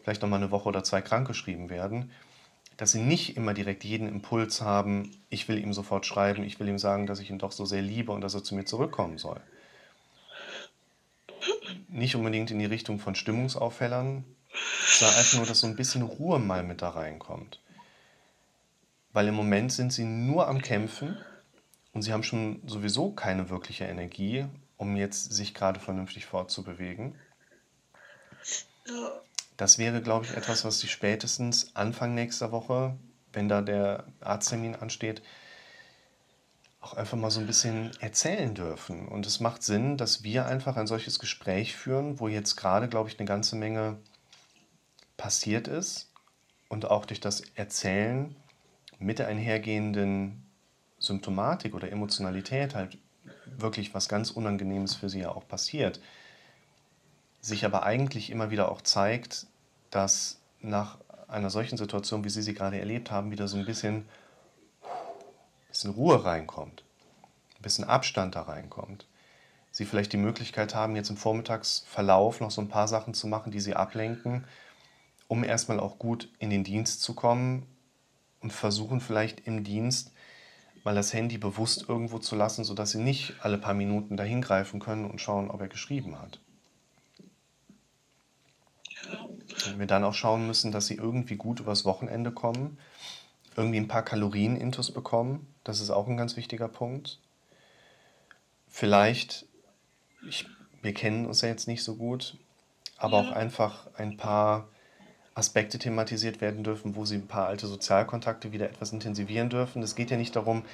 vielleicht 0.02 0.22
noch 0.22 0.28
mal 0.28 0.36
eine 0.36 0.50
Woche 0.50 0.68
oder 0.68 0.84
zwei 0.84 1.00
krankgeschrieben 1.00 1.70
werden, 1.70 2.10
dass 2.76 2.92
sie 2.92 3.00
nicht 3.00 3.36
immer 3.36 3.54
direkt 3.54 3.84
jeden 3.84 4.08
Impuls 4.08 4.60
haben, 4.60 5.10
ich 5.28 5.48
will 5.48 5.58
ihm 5.58 5.72
sofort 5.72 6.06
schreiben, 6.06 6.42
ich 6.42 6.58
will 6.58 6.68
ihm 6.68 6.78
sagen, 6.78 7.06
dass 7.06 7.20
ich 7.20 7.30
ihn 7.30 7.38
doch 7.38 7.52
so 7.52 7.64
sehr 7.64 7.82
liebe 7.82 8.12
und 8.12 8.22
dass 8.22 8.34
er 8.34 8.42
zu 8.42 8.54
mir 8.54 8.64
zurückkommen 8.64 9.18
soll. 9.18 9.40
Nicht 11.88 12.16
unbedingt 12.16 12.50
in 12.50 12.58
die 12.58 12.66
Richtung 12.66 12.98
von 12.98 13.14
Stimmungsaufhellern, 13.14 14.24
sondern 14.86 15.18
einfach 15.18 15.36
nur, 15.38 15.46
dass 15.46 15.60
so 15.60 15.66
ein 15.66 15.76
bisschen 15.76 16.02
Ruhe 16.02 16.38
mal 16.38 16.62
mit 16.62 16.82
da 16.82 16.90
reinkommt. 16.90 17.60
Weil 19.12 19.28
im 19.28 19.34
Moment 19.34 19.72
sind 19.72 19.92
sie 19.92 20.04
nur 20.04 20.48
am 20.48 20.62
Kämpfen 20.62 21.18
und 21.92 22.02
sie 22.02 22.12
haben 22.12 22.22
schon 22.22 22.62
sowieso 22.66 23.10
keine 23.10 23.50
wirkliche 23.50 23.84
Energie, 23.84 24.46
um 24.76 24.96
jetzt 24.96 25.32
sich 25.32 25.54
gerade 25.54 25.80
vernünftig 25.80 26.26
fortzubewegen. 26.26 27.14
Ja. 28.86 29.22
Das 29.62 29.78
wäre, 29.78 30.02
glaube 30.02 30.24
ich, 30.24 30.36
etwas, 30.36 30.64
was 30.64 30.80
Sie 30.80 30.88
spätestens 30.88 31.76
Anfang 31.76 32.16
nächster 32.16 32.50
Woche, 32.50 32.96
wenn 33.32 33.48
da 33.48 33.62
der 33.62 34.06
Arzttermin 34.20 34.74
ansteht, 34.74 35.22
auch 36.80 36.94
einfach 36.94 37.16
mal 37.16 37.30
so 37.30 37.38
ein 37.38 37.46
bisschen 37.46 37.92
erzählen 38.00 38.56
dürfen. 38.56 39.06
Und 39.06 39.24
es 39.24 39.38
macht 39.38 39.62
Sinn, 39.62 39.96
dass 39.96 40.24
wir 40.24 40.46
einfach 40.46 40.76
ein 40.76 40.88
solches 40.88 41.20
Gespräch 41.20 41.76
führen, 41.76 42.18
wo 42.18 42.26
jetzt 42.26 42.56
gerade, 42.56 42.88
glaube 42.88 43.08
ich, 43.08 43.20
eine 43.20 43.28
ganze 43.28 43.54
Menge 43.54 43.98
passiert 45.16 45.68
ist 45.68 46.10
und 46.68 46.86
auch 46.86 47.04
durch 47.04 47.20
das 47.20 47.42
Erzählen 47.54 48.34
mit 48.98 49.20
der 49.20 49.28
einhergehenden 49.28 50.44
Symptomatik 50.98 51.72
oder 51.72 51.92
Emotionalität 51.92 52.74
halt 52.74 52.98
wirklich 53.46 53.94
was 53.94 54.08
ganz 54.08 54.32
Unangenehmes 54.32 54.96
für 54.96 55.08
sie 55.08 55.20
ja 55.20 55.30
auch 55.30 55.46
passiert, 55.46 56.00
sich 57.40 57.64
aber 57.64 57.84
eigentlich 57.84 58.30
immer 58.30 58.50
wieder 58.50 58.68
auch 58.68 58.82
zeigt, 58.82 59.46
dass 59.92 60.40
nach 60.60 60.98
einer 61.28 61.50
solchen 61.50 61.78
Situation, 61.78 62.24
wie 62.24 62.30
Sie 62.30 62.42
sie 62.42 62.54
gerade 62.54 62.80
erlebt 62.80 63.10
haben, 63.12 63.30
wieder 63.30 63.46
so 63.46 63.56
ein 63.56 63.64
bisschen, 63.64 64.08
bisschen 65.68 65.92
Ruhe 65.92 66.24
reinkommt, 66.24 66.82
ein 67.56 67.62
bisschen 67.62 67.84
Abstand 67.84 68.34
da 68.34 68.42
reinkommt. 68.42 69.06
Sie 69.70 69.84
vielleicht 69.84 70.12
die 70.12 70.18
Möglichkeit 70.18 70.74
haben, 70.74 70.96
jetzt 70.96 71.10
im 71.10 71.16
Vormittagsverlauf 71.16 72.40
noch 72.40 72.50
so 72.50 72.60
ein 72.60 72.68
paar 72.68 72.88
Sachen 72.88 73.14
zu 73.14 73.26
machen, 73.26 73.52
die 73.52 73.60
Sie 73.60 73.74
ablenken, 73.74 74.44
um 75.28 75.44
erstmal 75.44 75.80
auch 75.80 75.98
gut 75.98 76.28
in 76.38 76.50
den 76.50 76.64
Dienst 76.64 77.02
zu 77.02 77.14
kommen 77.14 77.66
und 78.40 78.52
versuchen 78.52 79.00
vielleicht 79.00 79.46
im 79.46 79.64
Dienst 79.64 80.12
mal 80.84 80.94
das 80.94 81.12
Handy 81.12 81.38
bewusst 81.38 81.88
irgendwo 81.88 82.18
zu 82.18 82.34
lassen, 82.34 82.64
sodass 82.64 82.90
Sie 82.90 83.00
nicht 83.00 83.34
alle 83.40 83.58
paar 83.58 83.74
Minuten 83.74 84.16
dahin 84.16 84.42
greifen 84.42 84.80
können 84.80 85.10
und 85.10 85.20
schauen, 85.20 85.50
ob 85.50 85.60
er 85.60 85.68
geschrieben 85.68 86.18
hat. 86.18 86.40
Und 89.66 89.78
wir 89.78 89.86
dann 89.86 90.04
auch 90.04 90.14
schauen 90.14 90.46
müssen, 90.46 90.72
dass 90.72 90.86
sie 90.86 90.94
irgendwie 90.96 91.36
gut 91.36 91.60
übers 91.60 91.84
Wochenende 91.84 92.32
kommen, 92.32 92.78
irgendwie 93.56 93.78
ein 93.78 93.88
paar 93.88 94.02
Kalorien-Intus 94.02 94.90
bekommen. 94.92 95.46
Das 95.64 95.80
ist 95.80 95.90
auch 95.90 96.08
ein 96.08 96.16
ganz 96.16 96.36
wichtiger 96.36 96.68
Punkt. 96.68 97.18
Vielleicht, 98.68 99.46
ich, 100.26 100.46
wir 100.80 100.94
kennen 100.94 101.26
uns 101.26 101.42
ja 101.42 101.48
jetzt 101.48 101.68
nicht 101.68 101.84
so 101.84 101.96
gut, 101.96 102.36
aber 102.96 103.18
Ja. 103.22 103.28
auch 103.28 103.32
einfach 103.32 103.88
ein 103.96 104.16
paar 104.16 104.68
Aspekte 105.34 105.78
thematisiert 105.78 106.40
werden 106.40 106.62
dürfen, 106.64 106.94
wo 106.96 107.04
sie 107.04 107.16
ein 107.16 107.26
paar 107.26 107.46
alte 107.46 107.66
Sozialkontakte 107.66 108.52
wieder 108.52 108.66
etwas 108.68 108.92
intensivieren 108.92 109.50
dürfen. 109.50 109.82
Es 109.82 109.94
geht 109.94 110.10
ja 110.10 110.16
nicht 110.16 110.36
darum, 110.36 110.64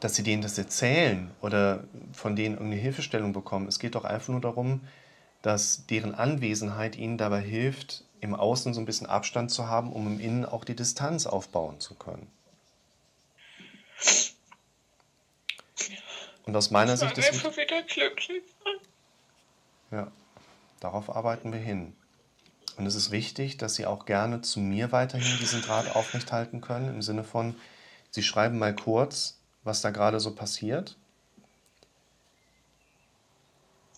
dass 0.00 0.16
sie 0.16 0.24
denen 0.24 0.42
das 0.42 0.58
erzählen 0.58 1.30
oder 1.40 1.84
von 2.12 2.34
denen 2.34 2.54
irgendeine 2.54 2.82
Hilfestellung 2.82 3.32
bekommen. 3.32 3.68
Es 3.68 3.78
geht 3.78 3.94
doch 3.94 4.04
einfach 4.04 4.28
nur 4.28 4.40
darum, 4.40 4.80
dass 5.42 5.86
deren 5.86 6.14
Anwesenheit 6.14 6.96
ihnen 6.96 7.18
dabei 7.18 7.40
hilft, 7.40 8.04
im 8.20 8.34
Außen 8.34 8.72
so 8.74 8.80
ein 8.80 8.86
bisschen 8.86 9.08
Abstand 9.08 9.50
zu 9.50 9.66
haben, 9.66 9.92
um 9.92 10.06
im 10.06 10.20
Innen 10.20 10.44
auch 10.44 10.64
die 10.64 10.76
Distanz 10.76 11.26
aufbauen 11.26 11.80
zu 11.80 11.94
können. 11.94 12.30
Und 16.44 16.56
aus 16.56 16.70
meiner 16.70 16.94
Ich 16.94 17.00
Sicht 17.00 17.18
ist 17.18 17.32
einfach 17.32 17.56
wieder 17.56 17.82
glücklich 17.82 18.42
ja, 19.92 20.10
darauf 20.80 21.14
arbeiten 21.14 21.52
wir 21.52 21.60
hin. 21.60 21.94
Und 22.76 22.86
es 22.86 22.94
ist 22.94 23.10
wichtig, 23.10 23.58
dass 23.58 23.74
Sie 23.74 23.86
auch 23.86 24.06
gerne 24.06 24.40
zu 24.40 24.58
mir 24.58 24.90
weiterhin 24.90 25.38
diesen 25.38 25.60
Draht 25.60 25.94
aufrechthalten 25.94 26.62
können, 26.62 26.88
im 26.88 27.02
Sinne 27.02 27.22
von, 27.22 27.54
Sie 28.10 28.22
schreiben 28.22 28.58
mal 28.58 28.74
kurz, 28.74 29.38
was 29.62 29.82
da 29.82 29.90
gerade 29.90 30.18
so 30.18 30.34
passiert. 30.34 30.96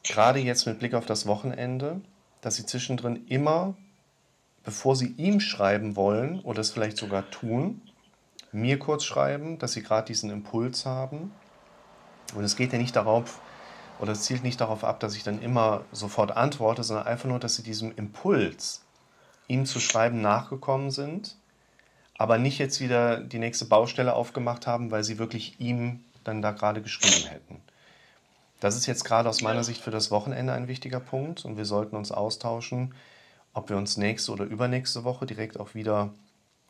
Gerade 0.05 0.39
jetzt 0.39 0.67
mit 0.67 0.79
Blick 0.79 0.95
auf 0.95 1.07
das 1.07 1.27
Wochenende, 1.27 2.01
dass 2.41 2.57
Sie 2.57 2.67
zwischendrin 2.67 3.27
immer, 3.27 3.75
bevor 4.63 4.97
Sie 4.97 5.15
ihm 5.17 5.41
schreiben 5.41 5.97
wollen 5.97 6.41
oder 6.41 6.61
es 6.61 6.71
vielleicht 6.71 6.99
sogar 6.99 7.31
tun, 7.31 7.81
mir 8.53 8.79
kurz 8.79 9.05
schreiben, 9.05 9.59
dass 9.59 9.73
Sie 9.73 9.83
gerade 9.83 10.07
diesen 10.07 10.31
Impuls 10.31 10.87
haben. 10.87 11.33
Und 12.35 12.45
es 12.45 12.55
geht 12.55 12.73
ja 12.73 12.79
nicht 12.79 12.95
darauf, 12.95 13.41
oder 13.99 14.13
es 14.13 14.23
zielt 14.23 14.43
nicht 14.43 14.61
darauf 14.61 14.85
ab, 14.85 15.01
dass 15.01 15.17
ich 15.17 15.23
dann 15.23 15.41
immer 15.41 15.85
sofort 15.93 16.37
antworte, 16.37 16.85
sondern 16.85 17.07
einfach 17.07 17.29
nur, 17.29 17.39
dass 17.39 17.57
sie 17.57 17.63
diesem 17.63 17.95
Impuls, 17.97 18.83
ihm 19.47 19.67
zu 19.67 19.81
schreiben, 19.81 20.21
nachgekommen 20.21 20.91
sind, 20.91 21.37
aber 22.17 22.39
nicht 22.39 22.59
jetzt 22.59 22.81
wieder 22.81 23.19
die 23.19 23.39
nächste 23.39 23.67
Baustelle 23.67 24.15
aufgemacht 24.15 24.67
haben, 24.67 24.91
weil 24.91 25.05
sie 25.05 25.19
wirklich 25.19 25.61
ihm 25.61 26.05
dann 26.25 26.43
da 26.43 26.53
gerade 26.53 26.83
geschrieben 26.83 27.29
hätten. 27.29 27.61
Das 28.65 28.77
ist 28.77 28.87
jetzt 28.87 29.05
gerade 29.05 29.29
aus 29.29 29.43
meiner 29.43 29.63
Sicht 29.63 29.83
für 29.83 29.91
das 29.91 30.11
Wochenende 30.11 30.55
ein 30.55 30.69
wichtiger 30.69 30.99
Punkt 30.99 31.45
und 31.45 31.59
wir 31.59 31.67
sollten 31.67 31.97
uns 31.97 32.11
austauschen, 32.11 32.95
ob 33.53 33.69
wir 33.69 33.77
uns 33.77 33.99
nächste 33.99 34.33
oder 34.33 34.47
übernächste 34.47 35.05
Woche 35.05 35.27
direkt 35.27 35.61
auch 35.61 35.75
wieder 35.75 36.15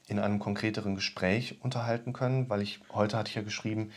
in 0.08 0.18
einem 0.18 0.40
konkreteren 0.40 0.96
Gespräch 0.96 1.62
unterhalten 1.62 2.12
können, 2.12 2.50
weil 2.50 2.62
ich 2.62 2.80
heute 2.92 3.16
hatte 3.16 3.28
ich 3.28 3.36
ja 3.36 3.42
geschrieben, 3.42 3.92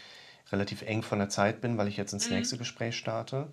relativ 0.52 0.84
eng 0.84 1.02
von 1.02 1.18
der 1.18 1.30
Zeit 1.30 1.60
bin, 1.60 1.80
weil 1.80 1.88
ich 1.88 1.98
jetzt 1.98 2.14
ins 2.14 2.30
nächste 2.30 2.60
Gespräch 2.60 2.96
starte. 2.96 3.48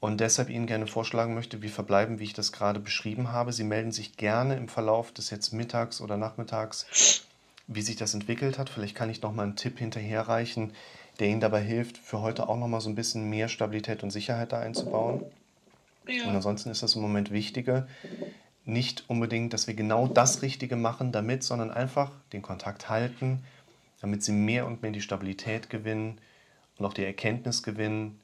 Und 0.00 0.18
deshalb 0.18 0.50
Ihnen 0.50 0.66
gerne 0.66 0.88
vorschlagen 0.88 1.34
möchte, 1.34 1.62
wir 1.62 1.70
verbleiben, 1.70 2.18
wie 2.18 2.24
ich 2.24 2.34
das 2.34 2.50
gerade 2.50 2.80
beschrieben 2.80 3.30
habe. 3.30 3.52
Sie 3.52 3.62
melden 3.62 3.92
sich 3.92 4.16
gerne 4.16 4.56
im 4.56 4.66
Verlauf 4.66 5.12
des 5.12 5.30
jetzt 5.30 5.52
Mittags 5.52 6.00
oder 6.00 6.16
Nachmittags, 6.16 7.22
wie 7.68 7.82
sich 7.82 7.94
das 7.94 8.12
entwickelt 8.12 8.58
hat. 8.58 8.70
Vielleicht 8.70 8.96
kann 8.96 9.08
ich 9.08 9.22
noch 9.22 9.32
mal 9.32 9.44
einen 9.44 9.54
Tipp 9.54 9.78
hinterherreichen, 9.78 10.72
der 11.20 11.28
Ihnen 11.28 11.40
dabei 11.40 11.60
hilft, 11.60 11.98
für 11.98 12.20
heute 12.20 12.48
auch 12.48 12.56
noch 12.56 12.66
mal 12.66 12.80
so 12.80 12.88
ein 12.88 12.94
bisschen 12.94 13.28
mehr 13.28 13.48
Stabilität 13.48 14.02
und 14.02 14.10
Sicherheit 14.10 14.52
da 14.52 14.58
einzubauen. 14.58 15.24
Ja. 16.08 16.24
Und 16.24 16.34
ansonsten 16.34 16.70
ist 16.70 16.82
das 16.82 16.94
im 16.94 17.02
Moment 17.02 17.30
Wichtige, 17.30 17.86
nicht 18.64 19.04
unbedingt, 19.08 19.52
dass 19.52 19.66
wir 19.66 19.74
genau 19.74 20.06
das 20.06 20.42
Richtige 20.42 20.76
machen 20.76 21.12
damit, 21.12 21.42
sondern 21.42 21.70
einfach 21.70 22.10
den 22.32 22.42
Kontakt 22.42 22.88
halten, 22.88 23.42
damit 24.00 24.22
sie 24.22 24.32
mehr 24.32 24.66
und 24.66 24.82
mehr 24.82 24.92
die 24.92 25.00
Stabilität 25.00 25.70
gewinnen 25.70 26.18
und 26.78 26.86
auch 26.86 26.94
die 26.94 27.04
Erkenntnis 27.04 27.62
gewinnen, 27.62 28.18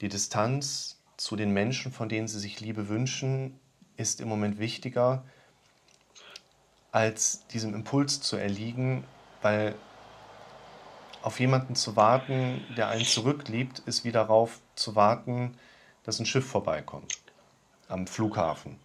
die 0.00 0.08
Distanz 0.08 0.98
zu 1.16 1.36
den 1.36 1.52
Menschen, 1.52 1.92
von 1.92 2.08
denen 2.08 2.28
sie 2.28 2.38
sich 2.38 2.60
Liebe 2.60 2.88
wünschen, 2.88 3.58
ist 3.96 4.20
im 4.20 4.28
Moment 4.28 4.58
wichtiger, 4.58 5.24
als 6.92 7.46
diesem 7.48 7.74
Impuls 7.74 8.20
zu 8.20 8.36
erliegen, 8.36 9.04
weil 9.40 9.74
auf 11.26 11.40
jemanden 11.40 11.74
zu 11.74 11.96
warten, 11.96 12.64
der 12.76 12.86
einen 12.86 13.04
zurückliebt, 13.04 13.80
ist 13.80 14.04
wie 14.04 14.12
darauf 14.12 14.60
zu 14.76 14.94
warten, 14.94 15.58
dass 16.04 16.20
ein 16.20 16.26
Schiff 16.26 16.46
vorbeikommt 16.46 17.18
am 17.88 18.06
Flughafen. 18.06 18.78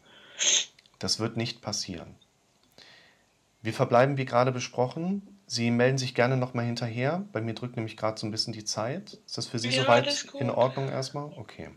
Das 0.97 1.19
wird 1.19 1.37
nicht 1.37 1.61
passieren. 1.61 2.15
Wir 3.61 3.75
verbleiben 3.75 4.17
wie 4.17 4.25
gerade 4.25 4.51
besprochen. 4.51 5.37
Sie 5.45 5.69
melden 5.69 5.99
sich 5.99 6.15
gerne 6.15 6.35
nochmal 6.35 6.65
hinterher. 6.65 7.23
Bei 7.31 7.41
mir 7.41 7.53
drückt 7.53 7.75
nämlich 7.75 7.95
gerade 7.95 8.19
so 8.19 8.25
ein 8.25 8.31
bisschen 8.31 8.53
die 8.53 8.65
Zeit. 8.65 9.19
Ist 9.23 9.37
das 9.37 9.45
für 9.45 9.59
Sie 9.59 9.69
Ja, 9.69 9.83
soweit 9.83 10.25
in 10.39 10.49
Ordnung 10.49 10.89
erstmal? 10.89 11.25
Okay. 11.37 11.69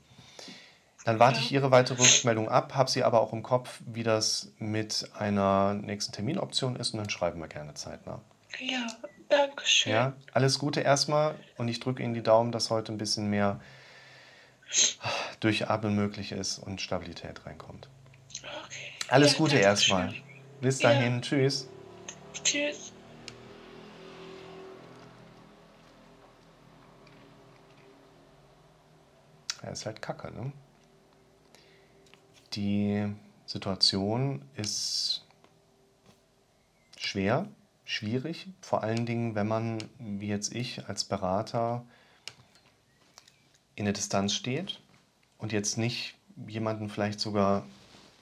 Dann 1.05 1.19
warte 1.19 1.41
ich 1.41 1.53
Ihre 1.53 1.73
weitere 1.73 2.03
Rückmeldung 2.03 2.49
ab, 2.49 2.75
habe 2.75 2.91
Sie 2.91 3.05
aber 3.05 3.21
auch 3.21 3.35
im 3.35 3.43
Kopf, 3.43 3.83
wie 3.85 4.03
das 4.03 4.51
mit 4.59 5.11
einer 5.12 5.75
nächsten 5.75 6.12
Terminoption 6.12 6.77
ist 6.77 6.95
und 6.95 7.01
dann 7.01 7.11
schreiben 7.11 7.39
wir 7.41 7.49
gerne 7.49 7.75
zeitnah. 7.75 8.23
Ja, 8.59 8.87
danke 9.37 9.66
schön. 9.66 9.93
Ja, 9.93 10.12
alles 10.32 10.59
Gute 10.59 10.80
erstmal 10.80 11.35
und 11.57 11.68
ich 11.68 11.80
drücke 11.80 12.03
Ihnen 12.03 12.14
die 12.14 12.22
Daumen, 12.22 12.53
dass 12.53 12.70
heute 12.70 12.93
ein 12.93 12.99
bisschen 12.99 13.28
mehr 13.28 13.61
Durchatmen 15.41 15.95
möglich 15.95 16.32
ist 16.32 16.59
und 16.59 16.80
Stabilität 16.80 17.45
reinkommt. 17.47 17.89
Okay. 18.43 18.89
Alles 19.09 19.32
Ja, 19.32 19.39
Gute 19.39 19.57
erstmal. 19.59 20.11
schön. 20.11 20.22
Bis 20.61 20.80
Ja. 20.80 20.91
dahin, 20.91 21.22
tschüss. 21.22 21.68
Tschüss. 22.43 22.93
Ja, 29.62 29.70
ist 29.70 29.87
halt 29.87 30.01
kacke, 30.03 30.30
ne? 30.32 30.53
Die 32.55 33.12
Situation 33.47 34.45
ist 34.55 35.24
schwer, 36.97 37.49
schwierig, 37.95 38.49
vor 38.61 38.82
allen 38.82 39.07
Dingen, 39.07 39.34
wenn 39.34 39.47
man, 39.47 39.78
wie 39.99 40.28
jetzt 40.28 40.55
ich, 40.55 40.88
als 40.88 41.05
Berater 41.05 41.84
in 43.76 43.84
der 43.84 43.95
Distanz 43.95 44.34
steht 44.34 44.80
und 45.38 45.53
jetzt 45.53 45.78
nicht 45.78 46.14
jemanden 46.47 46.88
vielleicht 46.88 47.20
sogar 47.20 47.64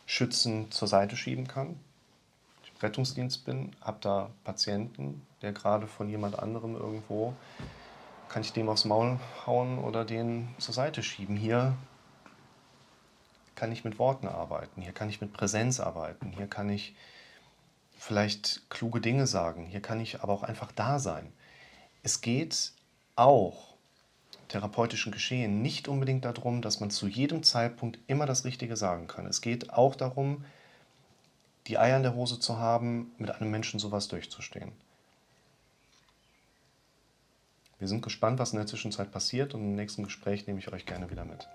schützend 0.07 0.75
zur 0.75 0.89
Seite 0.89 1.17
schieben 1.17 1.49
kann. 1.49 1.81
Ich 2.65 2.71
im 2.71 2.81
Rettungsdienst 2.81 3.45
bin, 3.45 3.73
habe 3.81 3.99
da 4.01 4.31
Patienten, 4.45 5.27
der 5.41 5.53
gerade 5.53 5.87
von 5.87 6.09
jemand 6.09 6.39
anderem 6.39 6.77
irgendwo, 6.77 7.35
kann 8.29 8.43
ich 8.43 8.53
dem 8.53 8.69
aufs 8.69 8.85
Maul 8.85 9.19
hauen 9.47 9.79
oder 9.79 10.05
den 10.05 10.49
zur 10.59 10.75
Seite 10.75 11.03
schieben. 11.03 11.37
Hier 11.37 11.75
kann 13.55 13.73
ich 13.73 13.85
mit 13.85 13.99
Worten 13.99 14.29
arbeiten, 14.29 14.83
hier 14.83 14.93
kann 14.93 15.09
ich 15.09 15.21
mit 15.21 15.33
Präsenz 15.33 15.81
arbeiten, 15.81 16.33
hier 16.37 16.47
kann 16.47 16.69
ich 16.69 16.95
vielleicht 18.03 18.69
kluge 18.69 19.01
Dinge 19.01 19.29
sagen, 19.29 19.65
hier 19.65 19.81
kann 19.81 20.01
ich 20.01 20.23
aber 20.23 20.33
auch 20.33 20.43
einfach 20.43 20.73
da 20.73 20.99
sein. 20.99 21.33
Es 22.03 22.21
geht 22.21 22.73
auch 23.15 23.75
therapeutischen 24.49 25.13
Geschehen 25.13 25.63
nicht 25.63 25.87
unbedingt 25.87 26.25
darum, 26.25 26.63
dass 26.63 26.81
man 26.81 26.91
zu 26.91 27.07
jedem 27.07 27.45
Zeitpunkt 27.45 28.01
immer 28.09 28.27
das 28.27 28.45
Richtige 28.45 28.77
sagen 28.77 29.07
kann. 29.07 29.27
Es 29.27 29.41
geht 29.41 29.73
auch 29.73 29.95
darum, 29.95 30.45
die 31.69 31.79
Eier 31.79 31.97
in 31.97 32.03
der 32.03 32.17
Hose 32.17 32.41
zu 32.41 32.59
haben, 32.59 33.13
mit 33.19 33.31
einem 33.31 33.53
Menschen 33.53 33.79
sowas 33.79 34.09
durchzustehen. 34.09 34.73
Wir 37.79 37.87
sind 37.87 38.03
gespannt, 38.03 38.41
was 38.41 38.53
in 38.53 38.59
der 38.59 38.67
Zwischenzeit 38.67 39.13
passiert 39.13 39.55
und 39.55 39.61
im 39.61 39.77
nächsten 39.77 40.03
Gespräch 40.03 40.49
nehme 40.49 40.59
ich 40.59 40.73
euch 40.73 40.87
gerne 40.87 41.09
wieder 41.09 41.25
mit. 41.25 41.49